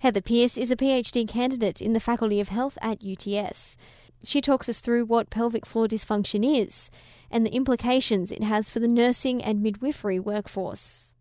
Heather 0.00 0.20
Pearce 0.20 0.58
is 0.58 0.72
a 0.72 0.76
PhD 0.76 1.28
candidate 1.28 1.80
in 1.80 1.92
the 1.92 2.00
Faculty 2.00 2.40
of 2.40 2.48
Health 2.48 2.76
at 2.82 3.04
UTS. 3.04 3.76
She 4.24 4.40
talks 4.40 4.68
us 4.68 4.80
through 4.80 5.04
what 5.06 5.30
pelvic 5.30 5.66
floor 5.66 5.88
dysfunction 5.88 6.60
is 6.60 6.90
and 7.30 7.46
the 7.46 7.54
implications 7.54 8.30
it 8.30 8.42
has 8.42 8.70
for 8.70 8.78
the 8.78 8.88
nursing 8.88 9.42
and 9.42 9.62
midwifery 9.62 10.18
workforce. 10.18 11.14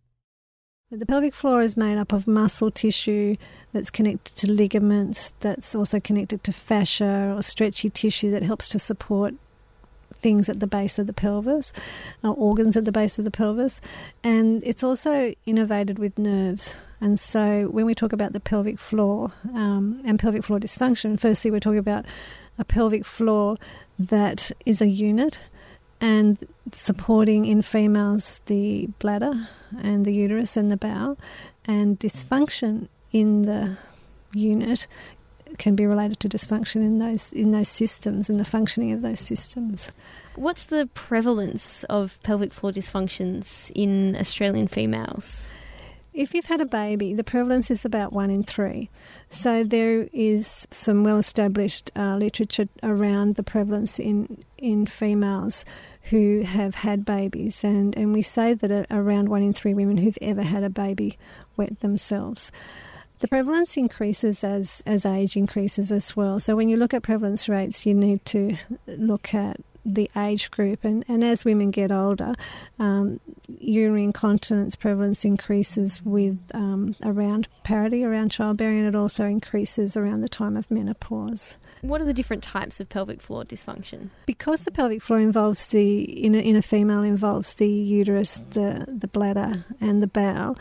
The 0.92 1.06
pelvic 1.06 1.34
floor 1.34 1.62
is 1.62 1.78
made 1.78 1.98
up 1.98 2.12
of 2.12 2.28
muscle 2.28 2.70
tissue 2.70 3.38
that's 3.72 3.90
connected 3.90 4.36
to 4.36 4.52
ligaments, 4.52 5.34
that's 5.40 5.74
also 5.74 6.02
connected 6.02 6.44
to 6.44 6.52
fascia 6.52 7.34
or 7.34 7.42
stretchy 7.42 7.90
tissue 7.90 8.30
that 8.32 8.44
helps 8.44 8.68
to 8.70 8.80
support 8.80 9.34
things 10.22 10.50
at 10.50 10.60
the 10.60 10.68
base 10.68 11.00
of 11.00 11.08
the 11.08 11.14
pelvis, 11.14 11.72
uh, 12.26 12.32
organs 12.32 12.76
at 12.76 12.84
the 12.84 12.92
base 12.92 13.18
of 13.18 13.24
the 13.26 13.32
pelvis, 13.32 13.80
and 14.22 14.62
it's 14.64 14.84
also 14.84 15.34
innervated 15.48 15.98
with 15.98 16.20
nerves. 16.20 16.76
And 17.00 17.18
so, 17.18 17.68
when 17.72 17.86
we 17.86 17.96
talk 17.96 18.14
about 18.14 18.34
the 18.34 18.40
pelvic 18.40 18.78
floor 18.78 19.32
um, 19.54 20.02
and 20.06 20.20
pelvic 20.20 20.44
floor 20.44 20.60
dysfunction, 20.60 21.20
firstly, 21.20 21.52
we're 21.52 21.60
talking 21.60 21.80
about 21.80 22.06
a 22.58 22.66
pelvic 22.66 23.06
floor 23.06 23.58
that 23.98 24.52
is 24.66 24.82
a 24.82 24.88
unit 24.88 25.40
and 26.00 26.38
supporting 26.74 27.46
in 27.46 27.62
females 27.62 28.42
the 28.48 28.88
bladder 29.00 29.48
and 29.82 30.06
the 30.06 30.14
uterus 30.14 30.58
and 30.58 30.72
the 30.72 30.78
bowel, 30.78 31.18
and 31.66 32.00
dysfunction 32.00 32.88
in 33.12 33.44
the 33.44 33.78
unit 34.34 34.88
can 35.58 35.76
be 35.76 35.86
related 35.86 36.20
to 36.20 36.30
dysfunction 36.30 36.78
in 36.78 36.98
those 37.00 37.32
in 37.34 37.52
those 37.52 37.68
systems 37.68 38.30
and 38.30 38.40
the 38.40 38.46
functioning 38.46 38.92
of 38.92 39.02
those 39.02 39.20
systems. 39.20 39.92
What's 40.36 40.66
the 40.66 40.90
prevalence 40.94 41.84
of 41.86 42.20
pelvic 42.24 42.54
floor 42.54 42.72
dysfunctions 42.72 43.72
in 43.76 44.16
Australian 44.16 44.68
females? 44.68 45.52
If 46.14 46.34
you've 46.34 46.46
had 46.46 46.60
a 46.60 46.66
baby, 46.66 47.14
the 47.14 47.24
prevalence 47.24 47.72
is 47.72 47.86
about 47.86 48.12
one 48.12 48.30
in 48.30 48.44
three. 48.44 48.90
So 49.30 49.64
there 49.64 50.10
is 50.12 50.68
some 50.70 51.06
well 51.06 51.18
established 51.18 51.90
uh, 51.96 52.18
literature 52.18 52.68
around 52.84 53.36
the 53.36 53.44
prevalence 53.44 53.98
in, 53.98 54.44
in 54.58 54.86
females 54.86 55.64
who 56.10 56.42
have 56.42 56.76
had 56.76 57.06
babies, 57.06 57.64
and, 57.64 57.96
and 57.96 58.12
we 58.12 58.22
say 58.22 58.54
that 58.54 58.88
around 58.92 59.30
one 59.30 59.42
in 59.42 59.54
three 59.54 59.74
women 59.74 59.98
who've 59.98 60.18
ever 60.22 60.42
had 60.44 60.64
a 60.64 60.70
baby 60.70 61.18
wet 61.56 61.80
themselves. 61.80 62.52
The 63.20 63.28
prevalence 63.28 63.78
increases 63.78 64.44
as, 64.44 64.82
as 64.86 65.06
age 65.06 65.38
increases 65.38 65.92
as 65.92 66.16
well. 66.16 66.40
So 66.40 66.56
when 66.56 66.70
you 66.70 66.76
look 66.76 66.94
at 66.94 67.04
prevalence 67.04 67.48
rates, 67.48 67.86
you 67.86 67.94
need 67.94 68.26
to 68.26 68.58
look 68.88 69.34
at 69.34 69.62
the 69.86 70.10
age 70.16 70.52
group. 70.52 70.84
And, 70.84 71.04
and 71.08 71.24
as 71.24 71.46
women 71.46 71.72
get 71.72 71.92
older, 71.92 72.34
um, 72.80 73.20
urinary 73.60 74.04
incontinence 74.04 74.76
prevalence 74.76 75.26
increases 75.26 76.02
with 76.04 76.38
um, 76.54 76.96
around 77.04 77.48
parity, 77.64 78.04
around 78.04 78.30
childbearing, 78.30 78.80
and 78.80 78.88
it 78.88 78.96
also 78.96 79.26
increases 79.26 79.98
around 79.98 80.22
the 80.22 80.30
time 80.30 80.58
of 80.58 80.70
menopause. 80.70 81.56
What 81.82 82.00
are 82.00 82.06
the 82.06 82.14
different 82.14 82.44
types 82.44 82.80
of 82.80 82.90
pelvic 82.90 83.22
floor 83.22 83.44
dysfunction? 83.44 84.10
Because 84.28 84.66
the 84.66 84.72
pelvic 84.72 85.02
floor 85.02 85.20
involves 85.20 85.68
the 85.68 86.04
in 86.04 86.36
a, 86.36 86.40
in 86.40 86.56
a 86.56 86.62
female 86.62 87.02
involves 87.02 87.56
the 87.56 87.68
uterus, 87.68 88.42
the 88.52 88.86
the 88.88 89.08
bladder, 89.08 89.66
and 89.80 90.02
the 90.02 90.08
bowel. 90.08 90.58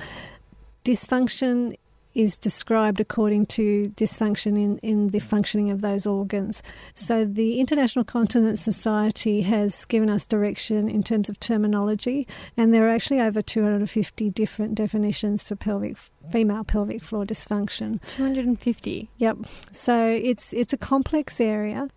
Dysfunction 0.83 1.77
is 2.14 2.38
described 2.38 3.00
according 3.00 3.47
to 3.47 3.93
dysfunction 3.97 4.57
in, 4.57 4.79
in 4.79 5.09
the 5.09 5.19
functioning 5.19 5.71
of 5.71 5.81
those 5.81 6.07
organs. 6.07 6.62
So 6.95 7.25
the 7.25 7.61
International 7.61 8.05
Continence 8.05 8.61
Society 8.61 9.43
has 9.43 9.85
given 9.85 10.11
us 10.11 10.26
direction 10.26 10.88
in 10.88 11.02
terms 11.02 11.29
of 11.29 11.38
terminology, 11.40 12.26
and 12.57 12.75
there 12.75 12.87
are 12.87 12.90
actually 12.90 13.21
over 13.21 13.43
250 13.43 14.31
different 14.31 14.75
definitions 14.75 15.43
for 15.43 15.57
pelvic 15.57 15.97
female 16.31 16.64
pelvic 16.64 17.02
floor 17.02 17.25
dysfunction. 17.25 18.00
250. 18.09 19.11
Yep. 19.19 19.38
So 19.73 20.07
it's 20.07 20.52
it's 20.52 20.73
a 20.73 20.76
complex 20.76 21.40
area. 21.40 21.88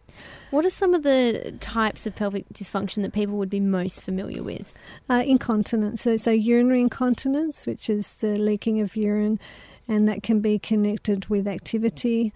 What 0.52 0.68
are 0.68 0.70
some 0.70 0.94
of 0.94 1.02
the 1.02 1.56
types 1.62 2.06
of 2.06 2.16
pelvic 2.16 2.46
dysfunction 2.54 3.02
that 3.02 3.12
people 3.12 3.38
would 3.40 3.50
be 3.50 3.60
most 3.60 4.04
familiar 4.04 4.44
with? 4.44 4.72
Uh, 5.10 5.24
incontinence. 5.26 6.04
So, 6.04 6.16
so 6.16 6.30
urinary 6.30 6.80
incontinence, 6.80 7.66
which 7.66 7.90
is 7.90 8.14
the 8.16 8.36
leaking 8.36 8.80
of 8.80 8.96
urine 8.96 9.40
and 9.88 10.08
that 10.08 10.24
can 10.24 10.40
be 10.40 10.60
connected 10.60 11.28
with 11.28 11.48
activity, 11.48 12.34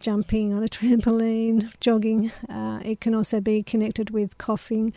jumping 0.00 0.52
on 0.52 0.62
a 0.62 0.68
trampoline, 0.68 1.72
jogging. 1.80 2.30
Uh, 2.48 2.80
it 2.84 3.00
can 3.00 3.14
also 3.14 3.40
be 3.40 3.62
connected 3.62 4.10
with 4.10 4.38
coughing, 4.38 4.92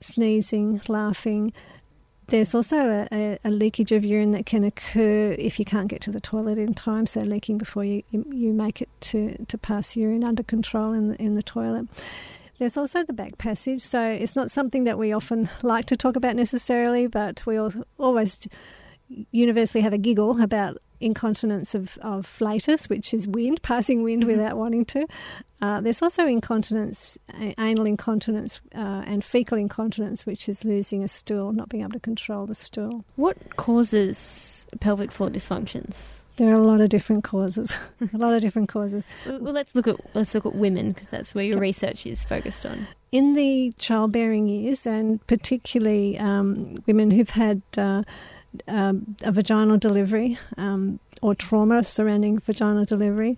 sneezing, 0.00 0.80
laughing. 0.88 1.52
There's 2.28 2.54
also 2.54 3.06
a, 3.12 3.38
a, 3.44 3.50
leakage 3.50 3.92
of 3.92 4.04
urine 4.04 4.30
that 4.30 4.46
can 4.46 4.64
occur 4.64 5.34
if 5.38 5.58
you 5.58 5.64
can't 5.64 5.88
get 5.88 6.00
to 6.02 6.10
the 6.10 6.20
toilet 6.20 6.56
in 6.56 6.72
time, 6.72 7.04
so 7.04 7.20
leaking 7.20 7.58
before 7.58 7.84
you, 7.84 8.02
you 8.10 8.52
make 8.52 8.80
it 8.80 8.88
to, 9.00 9.44
to 9.46 9.58
pass 9.58 9.96
urine 9.96 10.24
under 10.24 10.42
control 10.42 10.92
in 10.92 11.08
the, 11.08 11.20
in 11.20 11.34
the 11.34 11.42
toilet. 11.42 11.88
There's 12.58 12.76
also 12.76 13.02
the 13.02 13.12
back 13.12 13.38
passage, 13.38 13.82
so 13.82 14.00
it's 14.00 14.36
not 14.36 14.50
something 14.50 14.84
that 14.84 14.96
we 14.96 15.12
often 15.12 15.50
like 15.62 15.86
to 15.86 15.96
talk 15.96 16.14
about 16.14 16.36
necessarily, 16.36 17.08
but 17.08 17.44
we 17.44 17.58
always 17.98 18.38
universally 19.30 19.82
have 19.82 19.92
a 19.92 19.98
giggle 19.98 20.40
about 20.42 20.78
incontinence 21.00 21.74
of, 21.74 21.98
of 21.98 22.26
flatus, 22.26 22.88
which 22.88 23.12
is 23.12 23.26
wind, 23.26 23.62
passing 23.62 24.02
wind 24.02 24.22
mm-hmm. 24.22 24.32
without 24.32 24.56
wanting 24.56 24.84
to. 24.86 25.06
Uh, 25.60 25.80
there's 25.80 26.02
also 26.02 26.26
incontinence, 26.26 27.18
anal 27.58 27.86
incontinence, 27.86 28.60
uh, 28.74 29.02
and 29.06 29.24
fecal 29.24 29.58
incontinence, 29.58 30.26
which 30.26 30.48
is 30.48 30.64
losing 30.64 31.04
a 31.04 31.08
stool, 31.08 31.52
not 31.52 31.68
being 31.68 31.82
able 31.82 31.92
to 31.92 32.00
control 32.00 32.46
the 32.46 32.54
stool. 32.54 33.04
What 33.16 33.56
causes 33.56 34.66
pelvic 34.80 35.12
floor 35.12 35.30
dysfunctions? 35.30 36.22
There 36.36 36.50
are 36.50 36.54
a 36.58 36.64
lot 36.64 36.80
of 36.80 36.88
different 36.88 37.24
causes. 37.24 37.74
a 38.14 38.16
lot 38.16 38.32
of 38.32 38.40
different 38.40 38.68
causes. 38.68 39.06
Well, 39.26 39.52
let's 39.52 39.74
look 39.74 39.86
at 39.86 39.96
let's 40.14 40.34
look 40.34 40.46
at 40.46 40.54
women 40.54 40.92
because 40.92 41.10
that's 41.10 41.34
where 41.34 41.44
your 41.44 41.58
research 41.58 42.06
is 42.06 42.24
focused 42.24 42.64
on. 42.64 42.86
In 43.12 43.34
the 43.34 43.72
childbearing 43.78 44.48
years, 44.48 44.86
and 44.86 45.24
particularly 45.26 46.18
um, 46.18 46.76
women 46.86 47.10
who've 47.10 47.28
had 47.28 47.60
uh, 47.76 48.02
um, 48.68 49.16
a 49.22 49.32
vaginal 49.32 49.78
delivery 49.78 50.38
um, 50.56 50.98
or 51.20 51.34
trauma 51.34 51.84
surrounding 51.84 52.38
vaginal 52.38 52.84
delivery, 52.84 53.36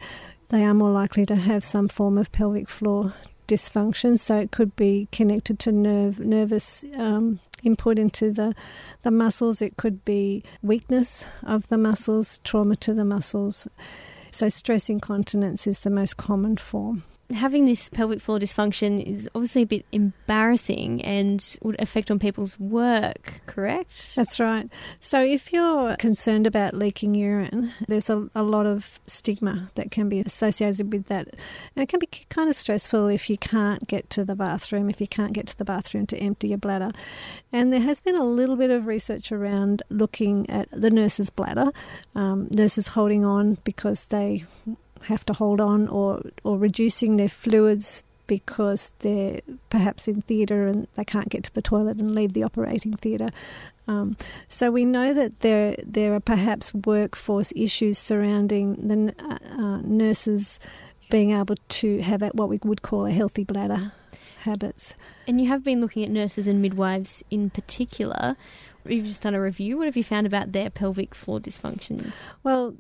they 0.49 0.65
are 0.65 0.75
more 0.75 0.91
likely 0.91 1.27
to 1.27 1.37
have 1.37 1.65
some 1.65 1.89
form 1.89 2.19
of 2.19 2.33
pelvic 2.33 2.69
floor 2.69 3.15
dysfunction. 3.49 4.19
So 4.19 4.39
it 4.39 4.51
could 4.51 4.75
be 4.77 5.09
connected 5.13 5.59
to 5.61 5.73
nerve 5.73 6.21
nervous 6.21 6.85
um, 6.97 7.41
input 7.63 7.99
into 7.99 8.31
the 8.31 8.55
the 9.03 9.11
muscles. 9.11 9.63
It 9.63 9.77
could 9.77 10.05
be 10.05 10.43
weakness 10.63 11.25
of 11.43 11.69
the 11.69 11.79
muscles, 11.79 12.41
trauma 12.45 12.77
to 12.77 12.95
the 12.95 13.05
muscles. 13.05 13.69
So 14.31 14.49
stress 14.49 14.89
incontinence 14.89 15.67
is 15.67 15.81
the 15.81 15.91
most 15.91 16.17
common 16.17 16.57
form 16.57 17.05
having 17.35 17.67
this 17.67 17.89
pelvic 17.89 18.21
floor 18.21 18.39
dysfunction 18.39 19.03
is 19.03 19.29
obviously 19.35 19.63
a 19.63 19.67
bit 19.67 19.87
embarrassing 19.93 21.03
and 21.03 21.57
would 21.63 21.81
affect 21.81 22.11
on 22.11 22.19
people's 22.19 22.59
work, 22.59 23.41
correct? 23.47 24.15
That's 24.17 24.41
right. 24.41 24.69
So 25.01 25.23
if 25.23 25.53
you're 25.53 25.97
concerned 25.97 26.47
about 26.47 26.75
leaking 26.75 27.15
urine, 27.15 27.73
there's 27.89 28.09
a, 28.09 28.29
a 28.35 28.43
lot 28.43 28.67
of 28.67 29.01
stigma 29.07 29.71
that 29.75 29.91
can 29.91 30.09
be 30.09 30.21
associated 30.21 30.93
with 30.93 31.07
that. 31.07 31.29
And 31.75 31.83
it 31.83 31.89
can 31.89 31.99
be 31.99 32.09
kind 32.29 32.49
of 32.49 32.57
stressful 32.57 33.09
if 33.09 33.29
you 33.29 33.37
can't 33.37 33.87
get 33.87 34.11
to 34.11 34.25
the 34.25 34.35
bathroom, 34.35 34.89
if 34.89 35.01
you 35.01 35.09
can't 35.09 35.33
get 35.33 35.47
to 35.49 35.59
the 35.59 35.65
bathroom 35.65 36.07
to 36.07 36.19
empty 36.19 36.49
your 36.49 36.59
bladder. 36.59 36.93
And 37.53 37.73
there 37.73 37.81
has 37.81 38.01
been 38.01 38.17
a 38.17 38.25
little 38.25 38.57
bit 38.57 38.71
of 38.71 38.87
research 38.87 39.33
around 39.33 39.83
looking 39.91 40.49
at 40.49 40.69
the 40.71 40.91
nurse's 40.91 41.31
bladder, 41.31 41.71
um, 42.15 42.49
nurses 42.51 42.89
holding 42.89 43.25
on 43.25 43.59
because 43.65 44.07
they 44.07 44.45
have 45.07 45.25
to 45.27 45.33
hold 45.33 45.61
on 45.61 45.89
or, 45.89 46.23
or 46.43 46.59
reducing 46.59 47.17
their 47.17 47.29
fluids 47.29 48.03
because 48.27 48.93
they're 49.01 49.41
perhaps 49.71 50.09
in 50.09 50.23
theatre 50.23 50.67
and 50.67 50.87
they 50.95 51.05
can't 51.05 51.29
get 51.29 51.45
to 51.45 51.55
the 51.55 51.63
toilet 51.63 51.99
and 51.99 52.15
leave 52.15 52.33
the 52.33 52.43
operating 52.43 52.97
theatre. 52.97 53.31
Um, 53.87 54.17
so 54.49 54.71
we 54.71 54.85
know 54.85 55.13
that 55.13 55.41
there 55.41 55.77
there 55.85 56.15
are 56.15 56.21
perhaps 56.21 56.73
workforce 56.73 57.53
issues 57.55 57.99
surrounding 57.99 58.89
the 58.89 59.15
uh, 59.23 59.39
uh, 59.63 59.81
nurses 59.83 60.59
being 61.11 61.33
able 61.33 61.57
to 61.69 62.01
have 62.01 62.23
what 62.33 62.49
we 62.49 62.59
would 62.65 62.83
call 62.83 63.05
a 63.05 63.13
healthy 63.13 63.45
bladder 63.45 63.93
habits. 64.41 64.95
And 65.27 65.41
you 65.41 65.49
have 65.49 65.63
been 65.63 65.81
looking 65.81 66.03
at 66.03 66.11
nurses 66.11 66.47
and 66.47 66.63
midwives 66.63 67.23
in 67.31 67.51
particular. 67.51 68.37
You've 68.87 69.07
just 69.07 69.23
done 69.23 69.35
a 69.35 69.41
review. 69.41 69.79
What 69.79 69.87
have 69.87 69.97
you 69.97 70.05
found 70.05 70.27
about 70.27 70.53
their 70.53 70.71
pelvic 70.71 71.15
floor 71.15 71.41
dysfunctions? 71.41 72.13
Well, 72.43 72.75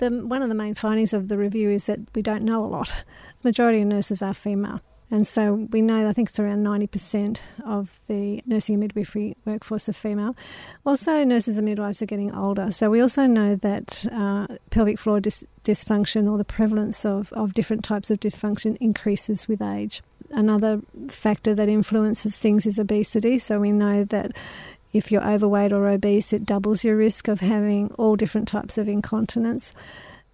the, 0.00 0.10
one 0.10 0.42
of 0.42 0.48
the 0.48 0.54
main 0.54 0.74
findings 0.74 1.12
of 1.12 1.28
the 1.28 1.38
review 1.38 1.70
is 1.70 1.86
that 1.86 2.00
we 2.14 2.22
don't 2.22 2.42
know 2.42 2.64
a 2.64 2.66
lot. 2.66 2.92
Majority 3.44 3.82
of 3.82 3.86
nurses 3.86 4.22
are 4.22 4.34
female. 4.34 4.80
And 5.12 5.26
so 5.26 5.66
we 5.72 5.82
know, 5.82 6.08
I 6.08 6.12
think 6.12 6.28
it's 6.28 6.38
around 6.38 6.64
90% 6.64 7.40
of 7.66 7.98
the 8.06 8.42
nursing 8.46 8.74
and 8.74 8.80
midwifery 8.80 9.36
workforce 9.44 9.88
are 9.88 9.92
female. 9.92 10.36
Also, 10.86 11.24
nurses 11.24 11.58
and 11.58 11.64
midwives 11.64 12.00
are 12.00 12.06
getting 12.06 12.32
older. 12.32 12.70
So 12.70 12.90
we 12.90 13.00
also 13.00 13.26
know 13.26 13.56
that 13.56 14.06
uh, 14.12 14.46
pelvic 14.70 15.00
floor 15.00 15.18
dis- 15.18 15.44
dysfunction 15.64 16.30
or 16.30 16.38
the 16.38 16.44
prevalence 16.44 17.04
of, 17.04 17.32
of 17.32 17.54
different 17.54 17.84
types 17.84 18.10
of 18.10 18.20
dysfunction 18.20 18.76
increases 18.78 19.48
with 19.48 19.60
age. 19.60 20.00
Another 20.30 20.80
factor 21.08 21.54
that 21.56 21.68
influences 21.68 22.38
things 22.38 22.64
is 22.64 22.78
obesity. 22.78 23.38
So 23.40 23.58
we 23.58 23.72
know 23.72 24.04
that 24.04 24.30
if 24.92 25.12
you're 25.12 25.28
overweight 25.28 25.72
or 25.72 25.88
obese, 25.88 26.32
it 26.32 26.44
doubles 26.44 26.84
your 26.84 26.96
risk 26.96 27.28
of 27.28 27.40
having 27.40 27.92
all 27.98 28.16
different 28.16 28.48
types 28.48 28.78
of 28.78 28.88
incontinence. 28.88 29.72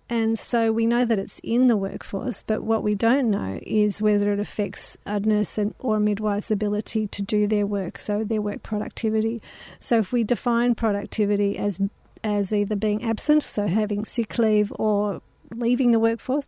And 0.09 0.39
so 0.39 0.71
we 0.71 0.87
know 0.87 1.05
that 1.05 1.19
it's 1.19 1.41
in 1.41 1.67
the 1.67 1.77
workforce, 1.77 2.43
but 2.43 2.63
what 2.63 2.85
we 2.85 2.95
don't 2.95 3.29
know 3.29 3.59
is 3.63 4.01
whether 4.01 4.33
it 4.33 4.39
affects 4.39 4.97
a 5.05 5.19
nurse 5.19 5.59
and, 5.59 5.75
or 5.81 5.97
a 5.97 6.01
midwife's 6.01 6.51
ability 6.53 7.09
to 7.09 7.23
do 7.23 7.49
their 7.49 7.67
work, 7.67 7.99
so 7.99 8.23
their 8.23 8.41
work 8.41 8.63
productivity. 8.63 9.43
So 9.81 9.99
if 9.99 10.13
we 10.13 10.23
define 10.23 10.75
productivity 10.75 11.59
as 11.59 11.81
as 12.25 12.53
either 12.53 12.75
being 12.75 13.05
absent, 13.05 13.43
so 13.43 13.67
having 13.67 14.05
sick 14.05 14.39
leave 14.39 14.73
or 14.77 15.21
leaving 15.55 15.91
the 15.91 16.01
workforce, 16.01 16.47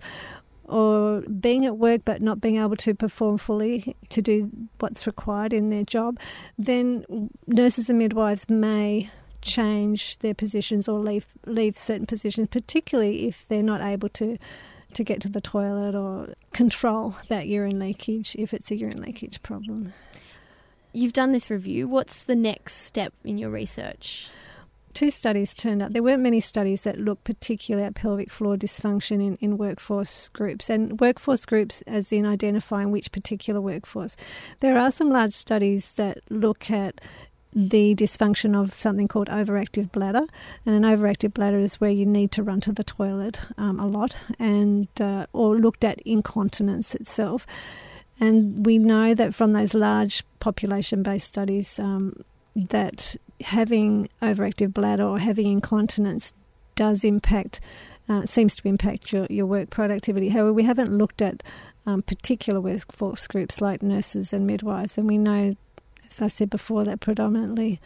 or 0.64 0.98
being 1.22 1.64
at 1.66 1.76
work 1.76 2.02
but 2.04 2.22
not 2.22 2.40
being 2.40 2.57
able 2.57 2.76
to 2.76 2.94
perform 2.94 3.38
fully 3.38 3.96
to 4.09 4.22
do 4.22 4.50
what's 4.78 5.07
required 5.07 5.52
in 5.52 5.70
their 5.70 5.85
job, 5.85 6.18
then 6.59 7.31
nurses 7.46 7.88
and 7.88 7.98
midwives 7.98 8.48
may 8.48 9.11
change 9.40 10.18
their 10.18 10.35
positions 10.35 10.88
or 10.88 10.98
leave 10.98 11.26
leave 11.46 11.76
certain 11.76 12.07
positions, 12.07 12.48
particularly 12.50 13.28
if 13.28 13.46
they're 13.48 13.62
not 13.62 13.81
able 13.81 14.09
to 14.11 14.38
to 14.94 15.04
get 15.04 15.20
to 15.20 15.28
the 15.28 15.40
toilet 15.40 15.94
or 15.94 16.35
control 16.52 17.14
that 17.28 17.46
urine 17.46 17.78
leakage 17.78 18.35
if 18.38 18.54
it's 18.54 18.70
a 18.70 18.76
urine 18.76 19.00
leakage 19.02 19.42
problem. 19.42 19.92
You've 20.92 21.12
done 21.12 21.33
this 21.33 21.50
review. 21.50 21.87
What's 21.87 22.24
the 22.24 22.35
next 22.35 22.76
step 22.76 23.12
in 23.22 23.38
your 23.38 23.50
research? 23.50 24.28
Two 24.99 25.11
studies 25.13 25.55
turned 25.55 25.81
up. 25.81 25.93
There 25.93 26.03
weren't 26.03 26.25
many 26.25 26.41
studies 26.41 26.83
that 26.83 26.99
looked 26.99 27.23
particularly 27.23 27.87
at 27.87 27.95
pelvic 27.95 28.33
floor 28.33 28.57
dysfunction 28.57 29.25
in, 29.25 29.37
in 29.41 29.57
workforce 29.57 30.29
groups, 30.31 30.69
and 30.69 30.99
workforce 30.99 31.47
groups 31.47 31.83
as 31.87 32.11
in 32.11 32.27
identifying 32.27 32.91
which 32.91 33.13
particular 33.13 33.61
workforce. 33.61 34.17
There 34.59 34.77
are 34.77 34.91
some 34.91 35.11
large 35.11 35.35
studies 35.35 35.93
that 35.93 36.19
look 36.31 36.69
at 36.69 37.01
the 37.55 37.95
dysfunction 37.95 38.61
of 38.61 38.75
something 38.75 39.07
called 39.07 39.29
overactive 39.29 39.93
bladder. 39.93 40.27
And 40.67 40.75
an 40.75 40.83
overactive 40.83 41.33
bladder 41.33 41.61
is 41.61 41.81
where 41.81 41.93
you 41.93 42.05
need 42.05 42.33
to 42.33 42.43
run 42.43 42.61
to 42.63 42.73
the 42.73 42.83
toilet 42.83 43.39
um, 43.57 43.79
a 43.79 43.87
lot, 43.87 44.17
and 44.41 44.89
uh, 45.01 45.27
or 45.33 45.57
looked 45.57 45.85
at 45.85 46.01
incontinence 46.01 46.97
itself. 46.97 47.47
And 48.19 48.67
we 48.67 48.79
know 48.79 49.15
that 49.15 49.33
from 49.33 49.53
those 49.53 49.75
large 49.75 50.25
population-based 50.41 51.29
studies, 51.29 51.79
um, 51.79 52.25
that 52.57 53.15
having 53.40 54.09
overactive 54.20 54.72
bladder 54.74 55.05
or 55.05 55.18
having 55.18 55.46
incontinence 55.46 56.35
does 56.74 57.05
impact, 57.05 57.61
uh, 58.09 58.24
seems 58.24 58.57
to 58.57 58.68
impact 58.68 59.12
your, 59.12 59.27
your 59.31 59.46
work 59.46 59.70
productivity. 59.70 60.29
However, 60.29 60.53
we 60.53 60.64
haven't 60.64 60.96
looked 60.96 61.20
at 61.20 61.42
um, 61.87 62.03
particular 62.03 62.61
workforce 62.61 63.27
groups 63.27 63.61
like 63.61 63.83
nurses 63.83 64.33
and 64.33 64.46
midwives, 64.46 64.96
and 64.96 65.07
we 65.07 65.18
know, 65.18 65.57
as 66.09 66.22
I 66.22 66.29
said 66.29 66.51
before, 66.51 66.85
that 66.85 67.01
predominantly 67.01 67.81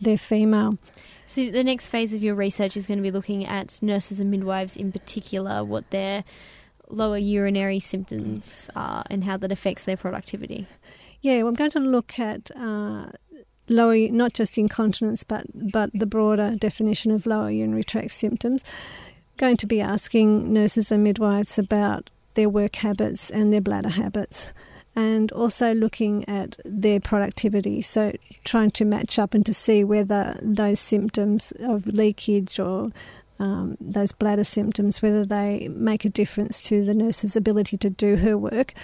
they're 0.00 0.18
female. 0.18 0.78
So 1.26 1.50
the 1.50 1.64
next 1.64 1.86
phase 1.86 2.14
of 2.14 2.22
your 2.22 2.34
research 2.34 2.76
is 2.76 2.86
going 2.86 2.98
to 2.98 3.02
be 3.02 3.10
looking 3.10 3.44
at 3.44 3.78
nurses 3.82 4.20
and 4.20 4.30
midwives 4.30 4.76
in 4.76 4.92
particular, 4.92 5.64
what 5.64 5.90
their 5.90 6.24
lower 6.88 7.18
urinary 7.18 7.80
symptoms 7.80 8.70
are, 8.74 9.04
and 9.10 9.24
how 9.24 9.36
that 9.36 9.52
affects 9.52 9.84
their 9.84 9.96
productivity. 9.96 10.66
Yeah, 11.20 11.38
well, 11.38 11.48
I'm 11.48 11.54
going 11.54 11.72
to 11.72 11.80
look 11.80 12.18
at 12.18 12.50
uh, 12.56 13.06
lower, 13.68 13.96
not 14.08 14.32
just 14.32 14.58
incontinence, 14.58 15.24
but, 15.24 15.46
but 15.54 15.90
the 15.94 16.06
broader 16.06 16.54
definition 16.56 17.10
of 17.10 17.26
lower 17.26 17.50
urinary 17.50 17.84
tract 17.84 18.12
symptoms. 18.12 18.64
Going 19.36 19.56
to 19.58 19.66
be 19.66 19.80
asking 19.80 20.52
nurses 20.52 20.90
and 20.90 21.04
midwives 21.04 21.58
about 21.58 22.10
their 22.34 22.48
work 22.48 22.76
habits 22.76 23.30
and 23.30 23.52
their 23.52 23.60
bladder 23.60 23.90
habits, 23.90 24.46
and 24.96 25.30
also 25.32 25.74
looking 25.74 26.28
at 26.28 26.56
their 26.64 27.00
productivity. 27.00 27.82
So, 27.82 28.12
trying 28.44 28.70
to 28.72 28.84
match 28.84 29.18
up 29.18 29.34
and 29.34 29.44
to 29.46 29.54
see 29.54 29.84
whether 29.84 30.38
those 30.42 30.80
symptoms 30.80 31.52
of 31.60 31.86
leakage 31.86 32.58
or 32.58 32.88
um, 33.38 33.76
those 33.80 34.12
bladder 34.12 34.44
symptoms, 34.44 35.02
whether 35.02 35.24
they 35.24 35.68
make 35.68 36.04
a 36.04 36.08
difference 36.08 36.62
to 36.62 36.84
the 36.84 36.94
nurse's 36.94 37.36
ability 37.36 37.76
to 37.78 37.90
do 37.90 38.16
her 38.16 38.36
work, 38.36 38.74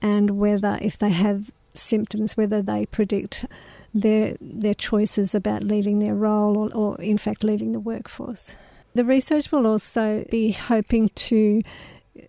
and 0.00 0.38
whether, 0.38 0.78
if 0.80 0.98
they 0.98 1.10
have 1.10 1.50
symptoms, 1.74 2.36
whether 2.36 2.62
they 2.62 2.86
predict 2.86 3.46
their 3.94 4.36
their 4.40 4.74
choices 4.74 5.34
about 5.34 5.62
leaving 5.62 6.00
their 6.00 6.14
role 6.14 6.56
or, 6.56 6.74
or 6.74 7.00
in 7.00 7.16
fact 7.16 7.44
leaving 7.44 7.72
the 7.72 7.80
workforce. 7.80 8.52
The 8.94 9.04
research 9.04 9.50
will 9.50 9.66
also 9.66 10.24
be 10.30 10.52
hoping 10.52 11.08
to 11.10 11.62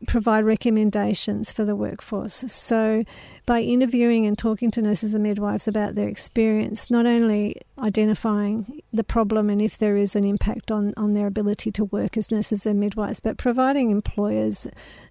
provide 0.08 0.46
recommendations 0.46 1.52
for 1.52 1.64
the 1.64 1.76
workforce. 1.76 2.44
So, 2.48 3.04
by 3.46 3.62
interviewing 3.62 4.26
and 4.26 4.38
talking 4.38 4.72
to 4.72 4.82
nurses 4.82 5.14
and 5.14 5.24
midwives 5.24 5.68
about 5.68 5.96
their 5.96 6.08
experience, 6.08 6.90
not 6.90 7.06
only 7.06 7.62
identifying 7.80 8.82
the 8.94 9.04
problem 9.04 9.50
and 9.50 9.62
if 9.62 9.78
there 9.78 9.96
is 9.96 10.16
an 10.16 10.24
impact 10.24 10.72
on, 10.72 10.94
on 10.98 11.14
their 11.14 11.28
ability 11.28 11.72
to 11.74 11.86
work 11.86 12.18
as 12.18 12.32
nurses 12.32 12.66
and 12.66 12.80
midwives, 12.80 13.20
but 13.20 13.38
providing 13.38 13.92
employers 13.92 14.68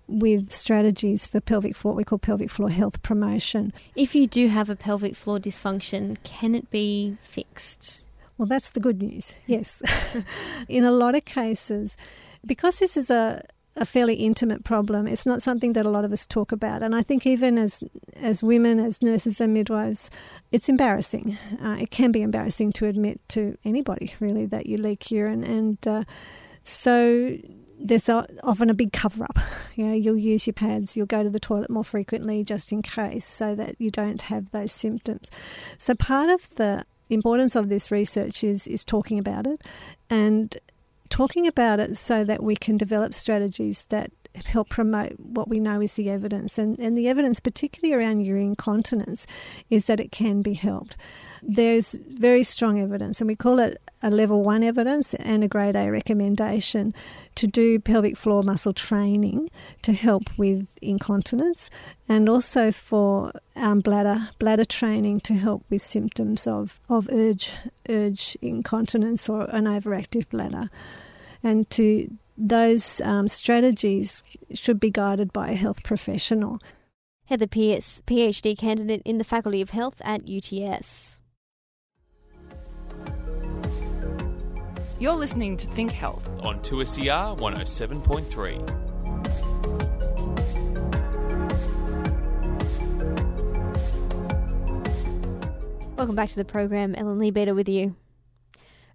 with 0.06 0.50
strategies 0.50 1.26
for 1.26 1.40
pelvic 1.40 1.76
floor, 1.76 1.92
what 1.92 1.98
we 1.98 2.04
call 2.04 2.18
pelvic 2.18 2.50
floor 2.50 2.70
health 2.70 3.02
promotion. 3.02 3.72
If 3.96 4.14
you 4.14 4.26
do 4.26 4.48
have 4.48 4.68
a 4.68 4.76
pelvic 4.76 5.16
floor 5.16 5.38
dysfunction, 5.38 6.16
can 6.24 6.54
it 6.54 6.70
be 6.70 7.16
fixed? 7.22 8.02
Well, 8.36 8.46
that's 8.46 8.70
the 8.70 8.80
good 8.80 9.00
news, 9.00 9.32
yes. 9.46 9.82
In 10.68 10.84
a 10.84 10.90
lot 10.90 11.14
of 11.14 11.24
cases, 11.24 11.96
because 12.44 12.78
this 12.78 12.96
is 12.96 13.10
a, 13.10 13.44
a 13.76 13.84
fairly 13.84 14.14
intimate 14.14 14.64
problem. 14.64 15.06
It's 15.06 15.26
not 15.26 15.42
something 15.42 15.72
that 15.72 15.86
a 15.86 15.90
lot 15.90 16.04
of 16.04 16.12
us 16.12 16.26
talk 16.26 16.52
about, 16.52 16.82
and 16.82 16.94
I 16.94 17.02
think 17.02 17.26
even 17.26 17.58
as 17.58 17.82
as 18.16 18.42
women, 18.42 18.78
as 18.78 19.02
nurses 19.02 19.40
and 19.40 19.52
midwives, 19.52 20.10
it's 20.52 20.68
embarrassing. 20.68 21.38
Uh, 21.62 21.76
it 21.80 21.90
can 21.90 22.12
be 22.12 22.22
embarrassing 22.22 22.72
to 22.74 22.86
admit 22.86 23.20
to 23.30 23.56
anybody 23.64 24.14
really 24.20 24.46
that 24.46 24.66
you 24.66 24.78
leak 24.78 25.10
urine, 25.10 25.42
and 25.44 25.88
uh, 25.88 26.04
so 26.62 27.36
there's 27.84 28.08
often 28.08 28.70
a 28.70 28.74
big 28.74 28.92
cover 28.92 29.24
up. 29.24 29.38
You 29.76 29.86
know, 29.86 29.92
you'll 29.92 30.16
use 30.16 30.46
your 30.46 30.54
pads, 30.54 30.96
you'll 30.96 31.06
go 31.06 31.24
to 31.24 31.30
the 31.30 31.40
toilet 31.40 31.68
more 31.68 31.82
frequently 31.82 32.44
just 32.44 32.70
in 32.70 32.80
case, 32.80 33.26
so 33.26 33.56
that 33.56 33.74
you 33.80 33.90
don't 33.90 34.22
have 34.22 34.52
those 34.52 34.70
symptoms. 34.70 35.32
So 35.78 35.96
part 35.96 36.28
of 36.28 36.48
the 36.54 36.84
importance 37.10 37.56
of 37.56 37.68
this 37.68 37.90
research 37.90 38.44
is 38.44 38.68
is 38.68 38.84
talking 38.84 39.18
about 39.18 39.48
it 39.48 39.62
and 40.08 40.56
talking 41.08 41.48
about 41.48 41.80
it 41.80 41.96
so 41.96 42.22
that 42.22 42.40
we 42.40 42.54
can 42.54 42.76
develop 42.76 43.14
strategies 43.14 43.86
that 43.86 44.12
help 44.44 44.68
promote 44.68 45.12
what 45.18 45.48
we 45.48 45.60
know 45.60 45.80
is 45.80 45.94
the 45.94 46.10
evidence. 46.10 46.58
And, 46.58 46.78
and 46.78 46.98
the 46.98 47.08
evidence, 47.08 47.40
particularly 47.40 47.94
around 47.94 48.20
urine 48.20 48.48
incontinence, 48.48 49.26
is 49.70 49.86
that 49.86 50.00
it 50.00 50.12
can 50.12 50.42
be 50.42 50.54
helped. 50.54 50.96
There's 51.42 51.92
very 52.08 52.42
strong 52.42 52.80
evidence, 52.80 53.20
and 53.20 53.28
we 53.28 53.36
call 53.36 53.58
it 53.58 53.80
a 54.02 54.10
level 54.10 54.42
one 54.42 54.62
evidence 54.62 55.14
and 55.14 55.44
a 55.44 55.48
grade 55.48 55.76
A 55.76 55.90
recommendation 55.90 56.94
to 57.34 57.46
do 57.46 57.78
pelvic 57.78 58.16
floor 58.16 58.42
muscle 58.42 58.72
training 58.72 59.50
to 59.82 59.92
help 59.92 60.24
with 60.38 60.66
incontinence, 60.80 61.70
and 62.08 62.28
also 62.28 62.72
for 62.72 63.32
um, 63.56 63.80
bladder 63.80 64.30
bladder 64.38 64.64
training 64.64 65.20
to 65.20 65.34
help 65.34 65.64
with 65.68 65.82
symptoms 65.82 66.46
of, 66.46 66.80
of 66.88 67.08
urge 67.12 67.52
urge 67.88 68.38
incontinence 68.40 69.28
or 69.28 69.42
an 69.50 69.64
overactive 69.64 70.28
bladder 70.30 70.70
and 71.44 71.68
to 71.70 72.10
those 72.36 73.00
um, 73.00 73.28
strategies 73.28 74.22
should 74.52 74.80
be 74.80 74.90
guided 74.90 75.32
by 75.32 75.50
a 75.50 75.54
health 75.54 75.82
professional. 75.82 76.58
Heather 77.26 77.46
Pearce, 77.46 78.02
PhD 78.06 78.56
candidate 78.58 79.02
in 79.04 79.18
the 79.18 79.24
Faculty 79.24 79.62
of 79.62 79.70
Health 79.70 80.00
at 80.04 80.28
UTS. 80.28 81.20
You're 84.98 85.14
listening 85.14 85.56
to 85.58 85.66
Think 85.68 85.90
Health 85.90 86.28
on 86.40 86.60
2SER 86.60 87.38
107.3. 87.38 88.84
Welcome 95.96 96.16
back 96.16 96.28
to 96.30 96.36
the 96.36 96.44
program. 96.44 96.94
Ellen 96.94 97.18
Leabeater 97.18 97.54
with 97.54 97.68
you. 97.68 97.96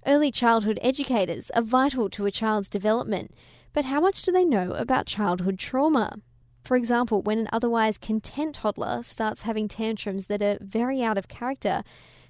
Early 0.10 0.32
childhood 0.32 0.80
educators 0.82 1.52
are 1.52 1.62
vital 1.62 2.10
to 2.10 2.26
a 2.26 2.32
child's 2.32 2.68
development, 2.68 3.32
but 3.74 3.86
how 3.86 4.00
much 4.00 4.24
do 4.24 4.32
they 4.32 4.44
know 4.44 4.72
about 4.72 5.06
childhood 5.06 5.60
trauma? 5.60 6.18
For 6.64 6.76
example, 6.76 7.22
when 7.22 7.38
an 7.38 7.50
otherwise 7.54 8.00
content 8.00 8.56
toddler 8.56 9.04
starts 9.04 9.44
having 9.44 9.68
tantrums 9.68 10.26
that 10.26 10.42
are 10.42 10.58
very 10.62 11.04
out 11.04 11.20
of 11.20 11.28
character, 11.28 11.84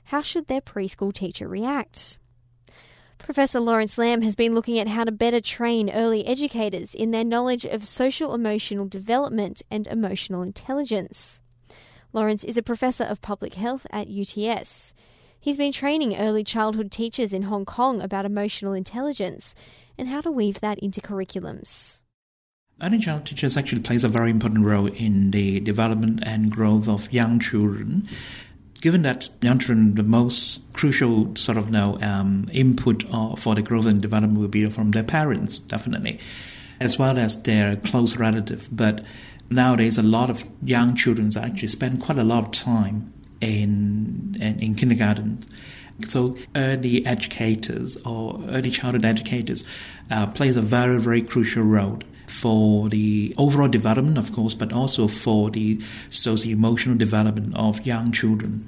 how 0.04 0.22
should 0.22 0.48
their 0.48 0.60
preschool 0.60 1.14
teacher 1.14 1.48
react? 1.48 2.18
Professor 3.18 3.62
Lawrence 3.62 3.98
Lam 3.98 4.24
has 4.24 4.36
been 4.36 4.54
looking 4.54 4.78
at 4.78 4.90
how 4.90 5.06
to 5.06 5.12
better 5.12 5.40
train 5.40 5.90
early 5.90 6.28
educators 6.28 6.94
in 6.94 7.12
their 7.12 7.24
knowledge 7.24 7.64
of 7.64 7.88
social 7.88 8.34
emotional 8.34 8.88
development 8.88 9.62
and 9.72 9.88
emotional 9.88 10.42
intelligence. 10.42 11.42
Lawrence 12.12 12.44
is 12.44 12.58
a 12.58 12.62
professor 12.62 13.06
of 13.06 13.22
public 13.22 13.54
health 13.54 13.88
at 13.90 14.10
UTS. 14.10 14.94
He's 15.42 15.58
been 15.58 15.72
training 15.72 16.18
early 16.18 16.44
childhood 16.44 16.92
teachers 16.92 17.32
in 17.32 17.44
Hong 17.44 17.64
Kong 17.64 18.02
about 18.02 18.26
emotional 18.26 18.74
intelligence 18.74 19.56
and 19.98 20.10
how 20.10 20.20
to 20.20 20.32
weave 20.32 20.60
that 20.60 20.80
into 20.80 21.00
curriculums. 21.00 22.02
Early 22.82 23.00
childhood 23.00 23.28
teachers 23.28 23.56
actually 23.56 23.82
plays 23.82 24.04
a 24.04 24.10
very 24.10 24.32
important 24.32 24.66
role 24.66 24.88
in 24.88 25.32
the 25.32 25.62
development 25.62 26.22
and 26.26 26.52
growth 26.52 26.90
of 26.90 27.12
young 27.14 27.40
children. 27.40 28.06
Given 28.82 29.02
that 29.04 29.30
young 29.42 29.60
children, 29.60 29.96
the 29.96 30.04
most 30.04 30.74
crucial 30.74 31.34
sort 31.38 31.58
of 31.58 31.72
now 31.72 31.98
um, 32.02 32.48
input 32.52 33.04
for 33.38 33.56
the 33.56 33.62
growth 33.62 33.86
and 33.86 34.02
development 34.02 34.40
will 34.40 34.50
be 34.50 34.70
from 34.70 34.92
their 34.92 35.04
parents, 35.04 35.58
definitely, 35.58 36.20
as 36.82 37.00
well 37.00 37.18
as 37.18 37.44
their 37.44 37.78
close 37.78 38.18
relative. 38.18 38.68
But 38.74 39.06
nowadays, 39.50 39.98
a 39.98 40.04
lot 40.04 40.30
of 40.30 40.44
young 40.62 40.98
children 40.98 41.32
actually 41.38 41.70
spend 41.70 42.02
quite 42.02 42.18
a 42.18 42.26
lot 42.26 42.44
of 42.44 42.52
time 42.52 43.14
in, 43.42 44.36
in, 44.40 44.60
in 44.60 44.76
kindergarten. 44.76 45.40
So 46.06 46.38
early 46.56 47.06
educators 47.06 47.98
or 48.06 48.42
early 48.50 48.72
childhood 48.72 49.06
educators 49.06 49.66
uh, 50.10 50.28
plays 50.28 50.56
a 50.56 50.62
very 50.62 51.00
very 51.00 51.22
crucial 51.22 51.64
role 51.64 52.00
for 52.26 52.90
the 52.90 53.34
overall 53.38 53.68
development, 53.68 54.18
of 54.18 54.32
course, 54.32 54.54
but 54.54 54.72
also 54.72 55.08
for 55.08 55.50
the 55.50 55.82
socio-emotional 56.10 56.96
development 56.98 57.56
of 57.56 57.86
young 57.86 58.12
children. 58.12 58.68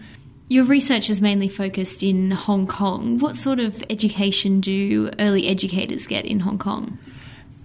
Your 0.49 0.65
research 0.65 1.09
is 1.09 1.21
mainly 1.21 1.47
focused 1.47 2.03
in 2.03 2.31
Hong 2.31 2.67
Kong. 2.67 3.19
What 3.19 3.37
sort 3.37 3.59
of 3.59 3.81
education 3.89 4.59
do 4.59 5.09
early 5.19 5.47
educators 5.47 6.07
get 6.07 6.25
in 6.25 6.41
Hong 6.41 6.57
Kong? 6.57 6.97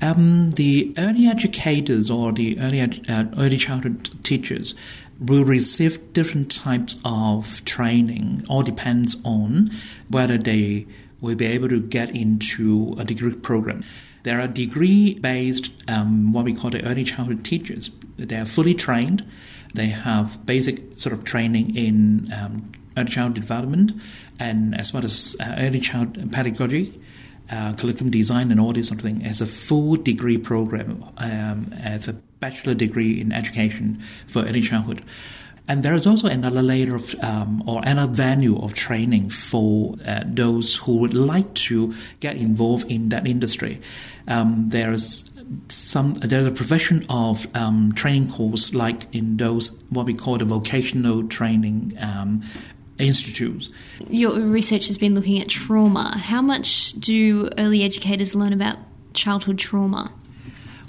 Um, 0.02 0.52
the 0.52 0.94
early 0.98 1.26
educators 1.26 2.10
or 2.10 2.30
the 2.30 2.60
early 2.60 2.80
uh, 2.82 3.24
early 3.38 3.56
childhood 3.56 4.10
teachers 4.22 4.74
will 5.20 5.44
receive 5.44 6.12
different 6.12 6.50
types 6.50 6.98
of 7.04 7.64
training. 7.64 8.44
All 8.48 8.62
depends 8.62 9.16
on 9.24 9.70
whether 10.08 10.36
they 10.36 10.86
will 11.20 11.34
be 11.34 11.46
able 11.46 11.68
to 11.68 11.80
get 11.80 12.14
into 12.14 12.94
a 12.98 13.04
degree 13.04 13.34
program. 13.34 13.84
There 14.24 14.40
are 14.40 14.48
degree-based, 14.48 15.70
um, 15.88 16.32
what 16.32 16.44
we 16.44 16.54
call 16.54 16.70
the 16.70 16.84
early 16.84 17.04
childhood 17.04 17.44
teachers. 17.44 17.90
They 18.16 18.36
are 18.36 18.44
fully 18.44 18.74
trained. 18.74 19.24
They 19.74 19.86
have 19.86 20.44
basic 20.44 20.98
sort 20.98 21.12
of 21.12 21.24
training 21.24 21.76
in 21.76 22.28
um, 22.32 22.72
early 22.96 23.10
child 23.10 23.34
development 23.34 23.92
and 24.38 24.74
as 24.78 24.92
well 24.92 25.04
as 25.04 25.36
uh, 25.40 25.54
early 25.58 25.80
child 25.80 26.32
pedagogy. 26.32 27.00
Uh, 27.48 27.72
curriculum 27.74 28.10
design 28.10 28.50
and 28.50 28.58
all 28.58 28.72
this 28.72 28.88
sort 28.88 28.98
of 28.98 29.04
thing 29.06 29.24
as 29.24 29.40
a 29.40 29.46
full 29.46 29.94
degree 29.94 30.36
program 30.36 31.04
um, 31.18 31.72
as 31.80 32.08
a 32.08 32.12
bachelor 32.40 32.74
degree 32.74 33.20
in 33.20 33.30
education 33.30 34.00
for 34.26 34.42
early 34.42 34.60
childhood. 34.60 35.00
And 35.68 35.82
there 35.82 35.94
is 35.94 36.06
also 36.06 36.28
another 36.28 36.62
layer 36.62 36.94
of, 36.94 37.14
um, 37.22 37.62
or 37.66 37.82
another 37.84 38.12
venue 38.12 38.58
of 38.58 38.74
training 38.74 39.30
for 39.30 39.96
uh, 40.06 40.22
those 40.24 40.76
who 40.76 40.98
would 40.98 41.14
like 41.14 41.54
to 41.54 41.94
get 42.20 42.36
involved 42.36 42.90
in 42.90 43.08
that 43.08 43.26
industry. 43.26 43.80
Um, 44.28 44.68
there's 44.68 45.28
some 45.68 46.14
there's 46.14 46.46
a 46.46 46.50
profession 46.50 47.06
of 47.08 47.46
um, 47.56 47.92
training 47.92 48.28
course 48.28 48.74
like 48.74 49.06
in 49.14 49.36
those 49.36 49.68
what 49.90 50.06
we 50.06 50.12
call 50.14 50.38
the 50.38 50.44
vocational 50.44 51.26
training 51.28 51.92
um, 52.00 52.42
institutes. 52.98 53.70
Your 54.08 54.38
research 54.40 54.86
has 54.86 54.98
been 54.98 55.14
looking 55.14 55.40
at 55.40 55.48
trauma. 55.48 56.16
How 56.16 56.42
much 56.42 56.92
do 56.92 57.48
early 57.58 57.82
educators 57.82 58.34
learn 58.34 58.52
about 58.52 58.78
childhood 59.12 59.58
trauma? 59.58 60.12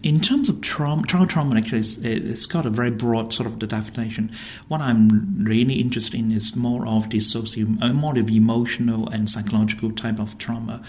In 0.04 0.20
terms 0.20 0.48
of 0.48 0.62
trauma, 0.62 1.06
child 1.08 1.30
trauma 1.30 1.58
actually 1.58 1.80
it's, 1.80 1.98
it's 1.98 2.46
got 2.46 2.66
a 2.66 2.70
very 2.70 2.92
broad 2.92 3.34
sort 3.34 3.48
of 3.48 3.60
definition. 3.60 4.32
What 4.68 4.80
I'm 4.80 5.44
really 5.44 5.76
interested 5.76 6.20
in 6.20 6.32
is 6.32 6.56
more 6.56 6.88
of 6.88 7.10
the 7.10 7.20
socio, 7.20 7.68
uh, 7.82 7.94
more 7.94 8.18
of 8.18 8.30
emotional 8.30 9.10
and 9.10 9.30
psychological 9.30 9.92
type 9.92 10.20
of 10.20 10.38
trauma. 10.38 10.84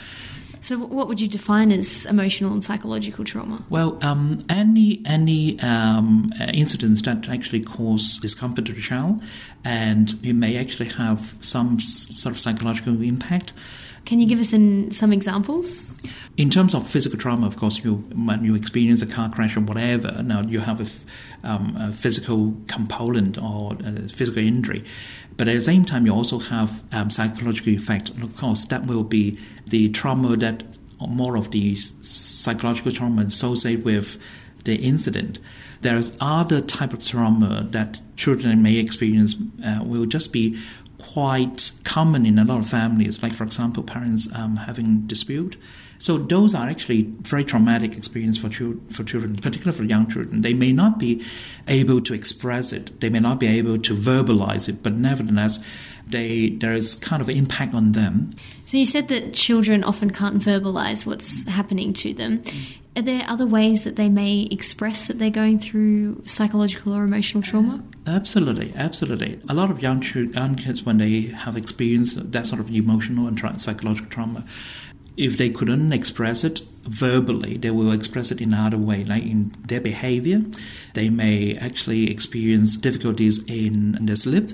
So, 0.60 0.78
what 0.78 1.08
would 1.08 1.20
you 1.20 1.28
define 1.28 1.70
as 1.72 2.06
emotional 2.06 2.52
and 2.52 2.64
psychological 2.64 3.24
trauma? 3.24 3.64
Well, 3.68 3.98
um, 4.02 4.38
any 4.48 5.02
any 5.04 5.58
um, 5.60 6.30
uh, 6.40 6.44
incidents 6.52 7.02
that 7.02 7.28
actually 7.28 7.60
cause 7.60 8.18
discomfort 8.18 8.66
to 8.66 8.72
the 8.72 8.80
child, 8.80 9.22
and 9.64 10.18
it 10.22 10.34
may 10.34 10.56
actually 10.56 10.90
have 10.90 11.36
some 11.40 11.80
sort 11.80 12.34
of 12.34 12.40
psychological 12.40 13.00
impact. 13.02 13.52
Can 14.04 14.20
you 14.20 14.26
give 14.26 14.40
us 14.40 14.54
in 14.54 14.90
some 14.90 15.12
examples? 15.12 15.92
In 16.38 16.48
terms 16.48 16.74
of 16.74 16.88
physical 16.88 17.18
trauma, 17.18 17.46
of 17.46 17.56
course, 17.56 17.84
you 17.84 17.96
when 18.14 18.42
you 18.42 18.54
experience 18.54 19.02
a 19.02 19.06
car 19.06 19.28
crash 19.28 19.56
or 19.56 19.60
whatever, 19.60 20.22
now 20.22 20.40
you 20.40 20.60
have 20.60 20.80
a, 20.80 21.46
um, 21.46 21.76
a 21.78 21.92
physical 21.92 22.54
component 22.68 23.36
or 23.36 23.76
a 23.84 24.08
physical 24.08 24.42
injury. 24.42 24.82
But 25.38 25.48
at 25.48 25.54
the 25.54 25.60
same 25.60 25.84
time, 25.84 26.04
you 26.04 26.12
also 26.12 26.40
have 26.40 26.82
um, 26.92 27.10
psychological 27.10 27.72
effect. 27.72 28.10
And 28.10 28.24
of 28.24 28.36
course, 28.36 28.64
that 28.66 28.86
will 28.86 29.04
be 29.04 29.38
the 29.66 29.88
trauma 29.88 30.36
that 30.36 30.64
more 31.00 31.36
of 31.36 31.52
the 31.52 31.76
psychological 31.76 32.90
trauma 32.90 33.22
associated 33.22 33.84
with 33.84 34.18
the 34.64 34.74
incident. 34.74 35.38
There's 35.80 36.16
other 36.20 36.60
type 36.60 36.92
of 36.92 37.04
trauma 37.04 37.68
that 37.70 38.00
children 38.16 38.62
may 38.62 38.78
experience 38.78 39.36
uh, 39.64 39.80
will 39.84 40.06
just 40.06 40.32
be 40.32 40.58
quite 40.98 41.70
common 41.84 42.26
in 42.26 42.36
a 42.38 42.44
lot 42.44 42.58
of 42.58 42.68
families. 42.68 43.22
Like 43.22 43.32
for 43.32 43.44
example, 43.44 43.84
parents 43.84 44.28
um, 44.34 44.56
having 44.56 45.06
dispute. 45.06 45.56
So 45.98 46.16
those 46.16 46.54
are 46.54 46.68
actually 46.68 47.02
very 47.22 47.44
traumatic 47.44 47.96
experience 47.96 48.38
for 48.38 48.48
children, 48.48 48.86
for 48.86 49.02
children, 49.02 49.34
particularly 49.34 49.76
for 49.76 49.84
young 49.84 50.08
children. 50.08 50.42
They 50.42 50.54
may 50.54 50.72
not 50.72 50.98
be 50.98 51.24
able 51.66 52.00
to 52.02 52.14
express 52.14 52.72
it. 52.72 53.00
They 53.00 53.10
may 53.10 53.20
not 53.20 53.40
be 53.40 53.48
able 53.48 53.78
to 53.78 53.94
verbalize 53.94 54.68
it, 54.68 54.82
but 54.82 54.94
nevertheless, 54.94 55.58
they 56.06 56.50
there 56.50 56.72
is 56.72 56.94
kind 56.96 57.20
of 57.20 57.28
an 57.28 57.36
impact 57.36 57.74
on 57.74 57.92
them. 57.92 58.30
So 58.66 58.76
you 58.76 58.86
said 58.86 59.08
that 59.08 59.34
children 59.34 59.82
often 59.82 60.10
can't 60.10 60.42
verbalize 60.42 61.06
what's 61.06 61.46
happening 61.48 61.92
to 61.94 62.14
them. 62.14 62.42
Are 62.96 63.02
there 63.02 63.24
other 63.28 63.46
ways 63.46 63.84
that 63.84 63.96
they 63.96 64.08
may 64.08 64.48
express 64.50 65.06
that 65.06 65.18
they're 65.18 65.30
going 65.30 65.60
through 65.60 66.22
psychological 66.26 66.94
or 66.94 67.04
emotional 67.04 67.42
trauma? 67.42 67.84
Absolutely, 68.06 68.72
absolutely. 68.74 69.38
A 69.48 69.54
lot 69.54 69.70
of 69.70 69.80
young, 69.80 70.02
young 70.02 70.56
kids, 70.56 70.84
when 70.84 70.98
they 70.98 71.22
have 71.22 71.56
experienced 71.56 72.32
that 72.32 72.46
sort 72.46 72.60
of 72.60 72.74
emotional 72.74 73.28
and 73.28 73.38
tra- 73.38 73.56
psychological 73.58 74.10
trauma, 74.10 74.44
if 75.18 75.36
they 75.36 75.50
couldn't 75.50 75.92
express 75.92 76.44
it 76.44 76.60
verbally, 76.84 77.56
they 77.58 77.70
will 77.70 77.92
express 77.92 78.30
it 78.30 78.40
in 78.40 78.54
another 78.54 78.78
way, 78.78 79.04
like 79.04 79.24
in 79.24 79.52
their 79.66 79.80
behavior. 79.80 80.42
They 80.94 81.10
may 81.10 81.56
actually 81.56 82.10
experience 82.10 82.76
difficulties 82.76 83.44
in, 83.44 83.98
their 84.00 84.16
sleep 84.16 84.52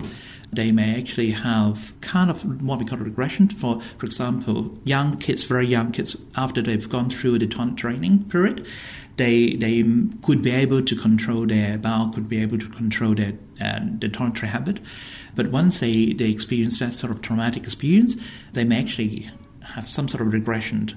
they 0.53 0.71
may 0.71 0.99
actually 0.99 1.33
have 1.33 1.93
kind 2.01 2.31
of 2.31 2.63
what 2.63 2.79
we 2.79 2.85
call 2.85 2.99
regression. 2.99 3.49
For 3.49 3.81
for 3.99 4.07
example, 4.07 4.79
young 4.85 5.17
kids, 5.19 5.43
very 5.43 5.67
young 5.67 5.93
kids, 5.93 6.17
after 6.37 6.63
they've 6.63 6.89
gone 6.89 7.11
through 7.11 7.39
the 7.39 7.47
training 7.47 8.25
period, 8.25 8.67
they 9.17 9.57
they 9.57 9.85
could 10.23 10.43
be 10.43 10.51
able 10.53 10.83
to 10.83 10.97
control 10.97 11.47
their 11.47 11.79
bowel, 11.79 12.11
could 12.11 12.29
be 12.29 12.41
able 12.41 12.59
to 12.59 12.69
control 12.69 13.15
their 13.15 13.35
uh, 13.61 13.81
the 13.99 14.09
toiletry 14.09 14.49
habit. 14.49 14.81
But 15.35 15.49
once 15.49 15.81
they, 15.81 16.13
they 16.13 16.31
experience 16.31 16.79
that 16.79 16.93
sort 16.93 17.11
of 17.11 17.21
traumatic 17.21 17.65
experience, 17.65 18.15
they 18.53 18.63
may 18.63 18.79
actually 18.79 19.31
have 19.75 19.89
some 19.89 20.09
sort 20.09 20.21
of 20.21 20.33
regression. 20.33 20.91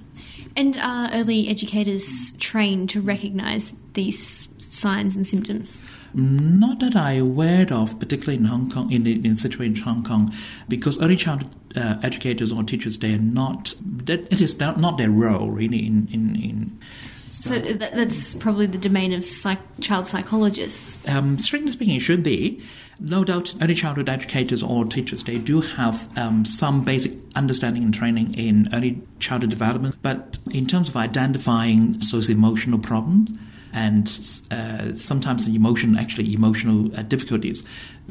And 0.56 0.78
are 0.78 1.10
early 1.14 1.50
educators 1.50 2.32
trained 2.40 2.90
to 2.92 3.02
recognise 3.02 3.76
these 3.94 4.48
signs 4.60 5.16
and 5.16 5.26
symptoms? 5.26 5.82
Not 6.14 6.80
that 6.80 6.96
I 6.96 7.14
aware 7.14 7.72
of, 7.72 8.00
particularly 8.00 8.38
in 8.38 8.46
Hong 8.46 8.72
Kong, 8.72 8.92
in 8.92 9.04
the 9.04 9.14
in 9.24 9.36
situation 9.36 9.76
in 9.76 9.82
Hong 9.84 10.04
Kong, 10.04 10.34
because 10.68 11.00
early 11.02 11.16
childhood 11.16 11.54
uh, 11.76 11.98
educators 12.02 12.52
or 12.52 12.64
teachers, 12.64 12.98
they 12.98 13.14
are 13.14 13.20
not. 13.20 13.76
That 13.82 14.32
it 14.32 14.42
is 14.42 14.60
not 14.60 14.98
their 14.98 15.12
role 15.12 15.52
really 15.52 15.86
in 15.86 16.08
in. 16.12 16.36
in 16.36 16.80
so, 17.30 17.56
so 17.56 17.60
that, 17.74 17.94
that's 17.94 18.34
probably 18.36 18.66
the 18.66 18.78
domain 18.78 19.14
of 19.14 19.26
psych, 19.26 19.60
child 19.80 20.08
psychologists. 20.08 21.08
Um, 21.08 21.38
strictly 21.38 21.72
speaking, 21.72 21.96
it 21.96 22.02
should 22.02 22.24
be. 22.24 22.62
No 23.00 23.24
doubt, 23.24 23.54
early 23.62 23.76
childhood 23.76 24.10
educators 24.10 24.64
or 24.64 24.84
teachers 24.84 25.24
they 25.24 25.38
do 25.38 25.62
have 25.62 26.10
um, 26.18 26.46
some 26.46 26.84
basic 26.84 27.14
understanding 27.36 27.84
and 27.84 27.94
training 27.94 28.34
in 28.34 28.70
early 28.74 29.02
childhood 29.20 29.52
development, 29.52 29.98
but 30.02 30.40
in 30.52 30.66
terms 30.66 30.90
of 30.90 30.98
identifying 30.98 32.02
socio-emotional 32.02 32.80
problems 32.80 33.38
and 33.72 34.08
uh, 34.50 34.96
sometimes 34.96 35.46
the 35.46 35.56
emotion, 35.56 35.96
actually 35.96 36.34
emotional 36.34 36.92
uh, 36.98 37.04
difficulties 37.04 37.64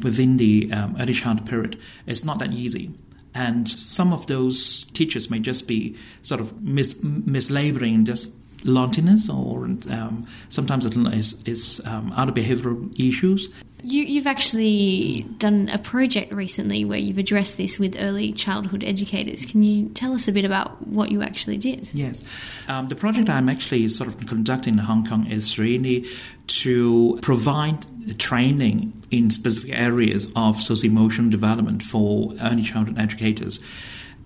within 0.03 0.37
the 0.37 0.71
um, 0.73 0.97
early 1.01 1.15
childhood 1.15 1.49
period, 1.49 1.79
it's 2.07 2.25
not 2.25 2.39
that 2.39 2.53
easy. 2.53 2.93
And 3.35 3.69
some 3.69 4.13
of 4.13 4.29
those 4.29 4.85
teachers 4.95 5.29
may 5.31 5.41
just 5.41 5.67
be 5.67 5.97
sort 6.23 6.41
of 6.41 6.63
mis- 6.63 7.03
mislabeling 7.03 8.05
just 8.05 8.33
loneliness 8.65 9.29
or 9.29 9.65
um, 9.65 10.27
sometimes 10.49 10.85
it's, 10.87 11.35
it's 11.47 11.87
um, 11.87 12.13
other 12.17 12.33
behavioral 12.33 12.93
issues. 12.99 13.53
You, 13.83 14.17
have 14.17 14.27
actually 14.27 15.27
done 15.39 15.69
a 15.69 15.79
project 15.79 16.33
recently 16.33 16.85
where 16.85 16.99
you've 16.99 17.19
addressed 17.19 17.57
this 17.57 17.79
with 17.79 17.95
early 18.01 18.33
childhood 18.33 18.83
educators. 18.83 19.45
Can 19.45 19.63
you 19.63 19.91
tell 19.91 20.13
us 20.13 20.27
a 20.27 20.33
bit 20.33 20.45
about 20.45 20.85
what 20.89 21.13
you 21.13 21.23
actually 21.23 21.57
did? 21.57 21.89
Yes. 21.95 22.25
Um, 22.67 22.89
the 22.89 22.97
project 22.97 23.31
I'm 23.31 23.49
actually 23.49 23.87
sort 23.87 24.09
of 24.09 24.19
conducting 24.27 24.75
in 24.75 24.79
Hong 24.79 25.07
Kong 25.07 25.27
is 25.27 25.57
really 25.57 26.05
to 26.49 27.19
provide 27.23 28.19
training 28.19 29.05
in 29.11 29.31
specific 29.31 29.71
areas 29.73 30.33
of 30.35 30.61
socio-emotional 30.61 31.31
development 31.31 31.83
for 31.83 32.33
early 32.41 32.63
childhood 32.63 32.99
educators 32.99 33.61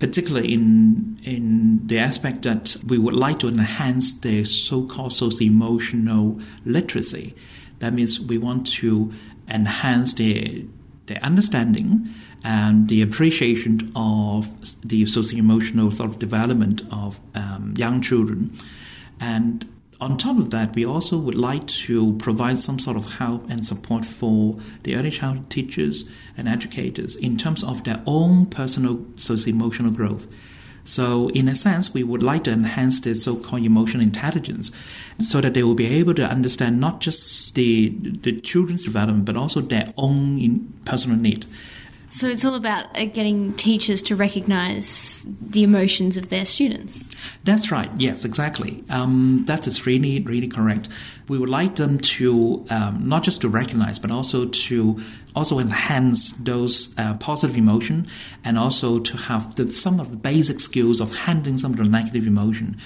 particularly 0.01 0.53
in 0.53 1.21
in 1.23 1.87
the 1.87 1.99
aspect 1.99 2.43
that 2.43 2.77
we 2.87 2.99
would 2.99 3.15
like 3.15 3.39
to 3.39 3.49
enhance 3.49 4.11
the 4.13 4.45
so-called 4.45 5.13
socio-emotional 5.13 6.41
literacy. 6.65 7.35
That 7.79 7.93
means 7.93 8.19
we 8.19 8.39
want 8.39 8.67
to 8.79 9.13
enhance 9.49 10.15
the 10.15 10.67
their 11.07 11.23
understanding 11.23 12.09
and 12.43 12.89
the 12.89 13.03
appreciation 13.03 13.93
of 13.95 14.49
the 14.81 15.05
socio-emotional 15.07 15.91
sort 15.91 16.11
of 16.11 16.19
development 16.19 16.83
of 16.91 17.21
um, 17.35 17.75
young 17.77 18.01
children. 18.01 18.53
And 19.21 19.69
on 20.01 20.17
top 20.17 20.39
of 20.39 20.51
that, 20.51 20.75
we 20.75 20.85
also 20.85 21.19
would 21.19 21.35
like 21.35 21.67
to 21.67 22.15
provide 22.15 22.59
some 22.59 22.79
sort 22.79 22.97
of 22.97 23.15
help 23.15 23.51
and 23.51 23.67
support 23.67 24.05
for 24.05 24.59
the 24.83 24.97
early 24.97 25.11
childhood 25.11 25.51
teachers 25.51 26.05
and 26.37 26.49
educators 26.49 27.17
in 27.17 27.37
terms 27.37 27.63
of 27.63 27.85
their 27.85 28.03
own 28.07 28.47
personal 28.47 29.05
socio-emotional 29.17 29.93
growth. 29.93 30.27
So, 30.85 31.29
in 31.29 31.47
a 31.47 31.55
sense, 31.55 31.93
we 31.93 32.03
would 32.03 32.23
like 32.23 32.45
to 32.45 32.53
enhance 32.53 33.01
their 33.01 33.15
so-called 33.15 33.63
emotional 33.63 34.03
intelligence, 34.03 34.73
so 35.19 35.41
that 35.43 35.53
they 35.53 35.63
will 35.63 35.75
be 35.75 35.87
able 35.87 36.15
to 36.15 36.25
understand 36.25 36.81
not 36.81 37.01
just 37.01 37.55
the 37.55 37.91
the 37.91 38.41
children's 38.41 38.83
development, 38.85 39.27
but 39.27 39.37
also 39.37 39.61
their 39.61 39.93
own 39.99 40.73
personal 40.87 41.19
need. 41.19 41.45
So 42.13 42.27
it's 42.27 42.45
all 42.45 42.57
about 42.57 42.87
uh, 42.99 43.05
getting 43.05 43.55
teachers 43.55 44.03
to 44.05 44.17
recognise 44.17 45.25
the 45.41 45.63
emotions 45.63 46.17
of 46.17 46.29
their 46.29 46.45
students. 46.45 47.15
That's 47.45 47.71
right. 47.71 47.89
Yes, 47.99 48.25
exactly. 48.25 48.83
Um, 48.91 49.45
that 49.47 49.67
is 49.69 49.87
really, 49.87 50.21
really 50.21 50.49
correct. 50.49 50.89
We 51.29 51.39
would 51.39 51.49
like 51.49 51.77
them 51.77 51.99
to 51.99 52.67
um, 52.69 53.09
not 53.09 53.23
just 53.23 53.41
to 53.43 53.49
recognise, 53.49 54.01
but 54.01 54.11
also 54.11 54.47
to 54.47 55.01
also 55.37 55.61
enhance 55.61 56.33
those 56.33 56.93
uh, 56.99 57.17
positive 57.19 57.57
emotion, 57.57 58.09
and 58.45 58.59
also 58.59 58.99
to 58.99 59.17
have 59.17 59.55
the, 59.55 59.69
some 59.71 60.01
of 60.01 60.11
the 60.11 60.17
basic 60.17 60.59
skills 60.59 61.01
of 61.01 61.15
handling 61.15 61.59
some 61.59 61.71
of 61.71 61.77
the 61.77 61.85
negative 61.85 62.27
emotion. 62.27 62.77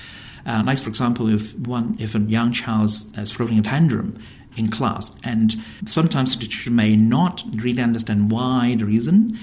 Uh, 0.47 0.63
like, 0.67 0.79
for 0.79 0.91
example, 0.91 1.29
if 1.29 1.59
one 1.61 1.97
if 1.99 2.15
a 2.15 2.19
young 2.21 2.53
child 2.53 2.91
is 3.17 3.33
throwing 3.33 3.59
a 3.59 3.63
tantrum, 3.63 4.19
in 4.57 4.71
class. 4.71 5.15
And 5.25 5.57
sometimes 5.85 6.37
the 6.37 6.47
teacher 6.47 6.71
may 6.71 6.97
not 6.97 7.45
really 7.53 7.83
understand 7.83 8.31
why, 8.31 8.77
the 8.77 8.87
reason 8.87 9.37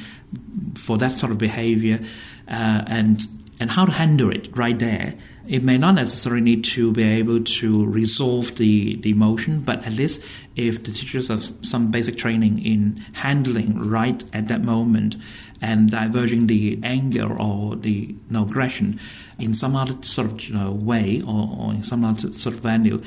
for 0.76 0.98
that 0.98 1.12
sort 1.12 1.32
of 1.32 1.38
behavior, 1.38 2.00
uh, 2.48 2.84
and 2.88 3.26
and 3.62 3.70
how 3.70 3.86
to 3.86 3.92
handle 3.92 4.32
it 4.32 4.50
right 4.58 4.80
there. 4.80 5.14
It 5.48 5.62
may 5.64 5.78
not 5.78 5.94
necessarily 5.94 6.42
need 6.42 6.64
to 6.66 6.92
be 6.92 7.04
able 7.04 7.44
to 7.44 7.86
resolve 7.86 8.56
the, 8.56 8.96
the 8.96 9.12
emotion, 9.12 9.62
but 9.62 9.86
at 9.86 9.94
least 9.94 10.20
if 10.56 10.84
the 10.84 10.92
teachers 10.92 11.28
have 11.28 11.44
some 11.44 11.92
basic 11.92 12.18
training 12.18 12.66
in 12.66 13.06
handling 13.14 13.78
right 13.88 14.24
at 14.34 14.48
that 14.48 14.62
moment 14.62 15.16
and 15.62 15.92
diverging 15.92 16.48
the 16.48 16.80
anger 16.84 17.38
or 17.40 17.76
the 17.76 17.92
you 17.92 18.20
know, 18.32 18.44
aggression 18.44 19.00
in 19.38 19.54
some 19.54 19.76
other 19.76 19.96
sort 20.02 20.32
of 20.32 20.42
you 20.42 20.56
know, 20.56 20.72
way 20.72 21.22
or, 21.22 21.56
or 21.60 21.72
in 21.72 21.84
some 21.84 22.04
other 22.04 22.34
sort 22.34 22.56
of 22.56 22.62
venue, 22.62 23.02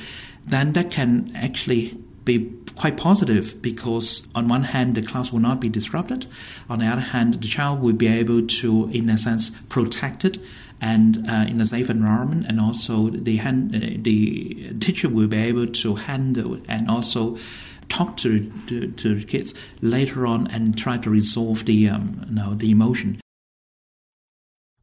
then 0.47 0.73
that 0.73 0.91
can 0.91 1.33
actually 1.35 1.97
be 2.25 2.53
quite 2.77 2.97
positive 2.97 3.61
because 3.61 4.27
on 4.35 4.49
one 4.49 4.63
hand 4.63 4.95
the 4.95 5.03
class 5.03 5.31
will 5.31 5.41
not 5.41 5.61
be 5.61 5.69
disrupted. 5.69 6.27
On 6.69 6.79
the 6.79 6.87
other 6.87 7.01
hand 7.01 7.35
the 7.35 7.49
child 7.49 7.81
will 7.81 7.93
be 7.93 8.09
able 8.09 8.47
to 8.47 8.89
in 8.91 9.09
a 9.11 9.19
sense 9.19 9.51
protect 9.69 10.25
it 10.25 10.39
and 10.81 11.29
uh, 11.29 11.47
in 11.49 11.61
a 11.61 11.67
safe 11.67 11.89
environment. 11.91 12.47
And 12.47 12.61
also 12.61 13.11
the 13.11 13.37
hand, 13.37 13.75
uh, 13.75 13.79
the 13.97 14.75
teacher 14.81 15.09
will 15.09 15.29
be 15.29 15.39
able 15.39 15.67
to 15.67 15.95
handle 15.95 16.59
and 16.69 16.91
also 16.91 17.39
talk 17.89 18.17
to, 18.19 18.51
to, 18.67 18.91
to 18.91 19.15
the 19.15 19.25
kids 19.25 19.55
later 19.81 20.27
on 20.27 20.47
and 20.49 20.77
try 20.77 20.99
to 20.99 21.11
resolve 21.11 21.65
the 21.65 21.89
um, 21.89 22.25
you 22.29 22.35
know, 22.35 22.55
the 22.55 22.71
emotion. 22.71 23.21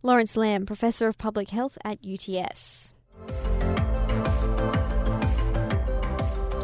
Lawrence 0.04 0.36
Lam 0.36 0.66
Professor 0.66 1.08
of 1.08 1.18
Public 1.18 1.50
Health 1.50 1.78
at 1.84 2.00
UTS. 2.04 2.94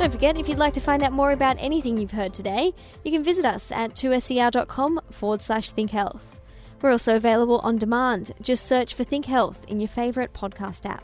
Don't 0.08 0.14
forget, 0.14 0.38
if 0.38 0.48
you'd 0.48 0.58
like 0.58 0.74
to 0.76 0.80
find 0.80 1.04
out 1.04 1.12
more 1.12 1.32
about 1.32 1.58
anything 1.60 1.98
you've 1.98 2.12
heard 2.12 2.34
today, 2.34 2.74
you 3.04 3.12
can 3.12 3.26
visit 3.26 3.44
us 3.44 3.74
at 3.74 3.94
2ser.com 3.94 5.02
forward 5.12 5.42
slash 5.42 5.72
think 5.72 5.92
health. 5.92 6.40
We're 6.82 6.92
also 6.92 7.18
available 7.18 7.60
on 7.60 7.78
demand. 7.78 8.32
Just 8.40 8.68
search 8.68 8.94
for 8.94 9.04
Think 9.04 9.26
Health 9.26 9.66
in 9.68 9.82
your 9.82 9.90
favourite 9.90 10.32
podcast 10.32 10.90
app. 10.90 11.04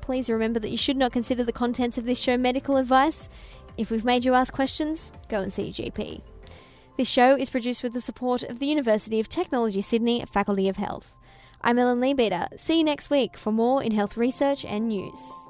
Please 0.00 0.30
remember 0.30 0.58
that 0.58 0.70
you 0.70 0.78
should 0.78 0.96
not 0.96 1.12
consider 1.12 1.44
the 1.44 1.52
contents 1.52 1.98
of 1.98 2.06
this 2.06 2.18
show 2.18 2.38
medical 2.38 2.78
advice. 2.78 3.28
If 3.76 3.90
we've 3.90 4.06
made 4.06 4.24
you 4.24 4.32
ask 4.32 4.54
questions, 4.54 5.12
go 5.28 5.42
and 5.42 5.52
see 5.52 5.64
your 5.64 5.90
GP. 5.90 6.22
This 6.96 7.08
show 7.08 7.36
is 7.36 7.50
produced 7.50 7.82
with 7.82 7.92
the 7.92 8.00
support 8.00 8.42
of 8.42 8.58
the 8.58 8.66
University 8.66 9.20
of 9.20 9.28
Technology 9.28 9.82
Sydney 9.82 10.24
Faculty 10.24 10.70
of 10.70 10.78
Health. 10.78 11.12
I'm 11.60 11.78
Ellen 11.78 12.00
Leabeater. 12.00 12.48
See 12.58 12.78
you 12.78 12.84
next 12.84 13.10
week 13.10 13.36
for 13.36 13.52
more 13.52 13.82
in 13.82 13.92
health 13.92 14.16
research 14.16 14.64
and 14.64 14.88
news. 14.88 15.43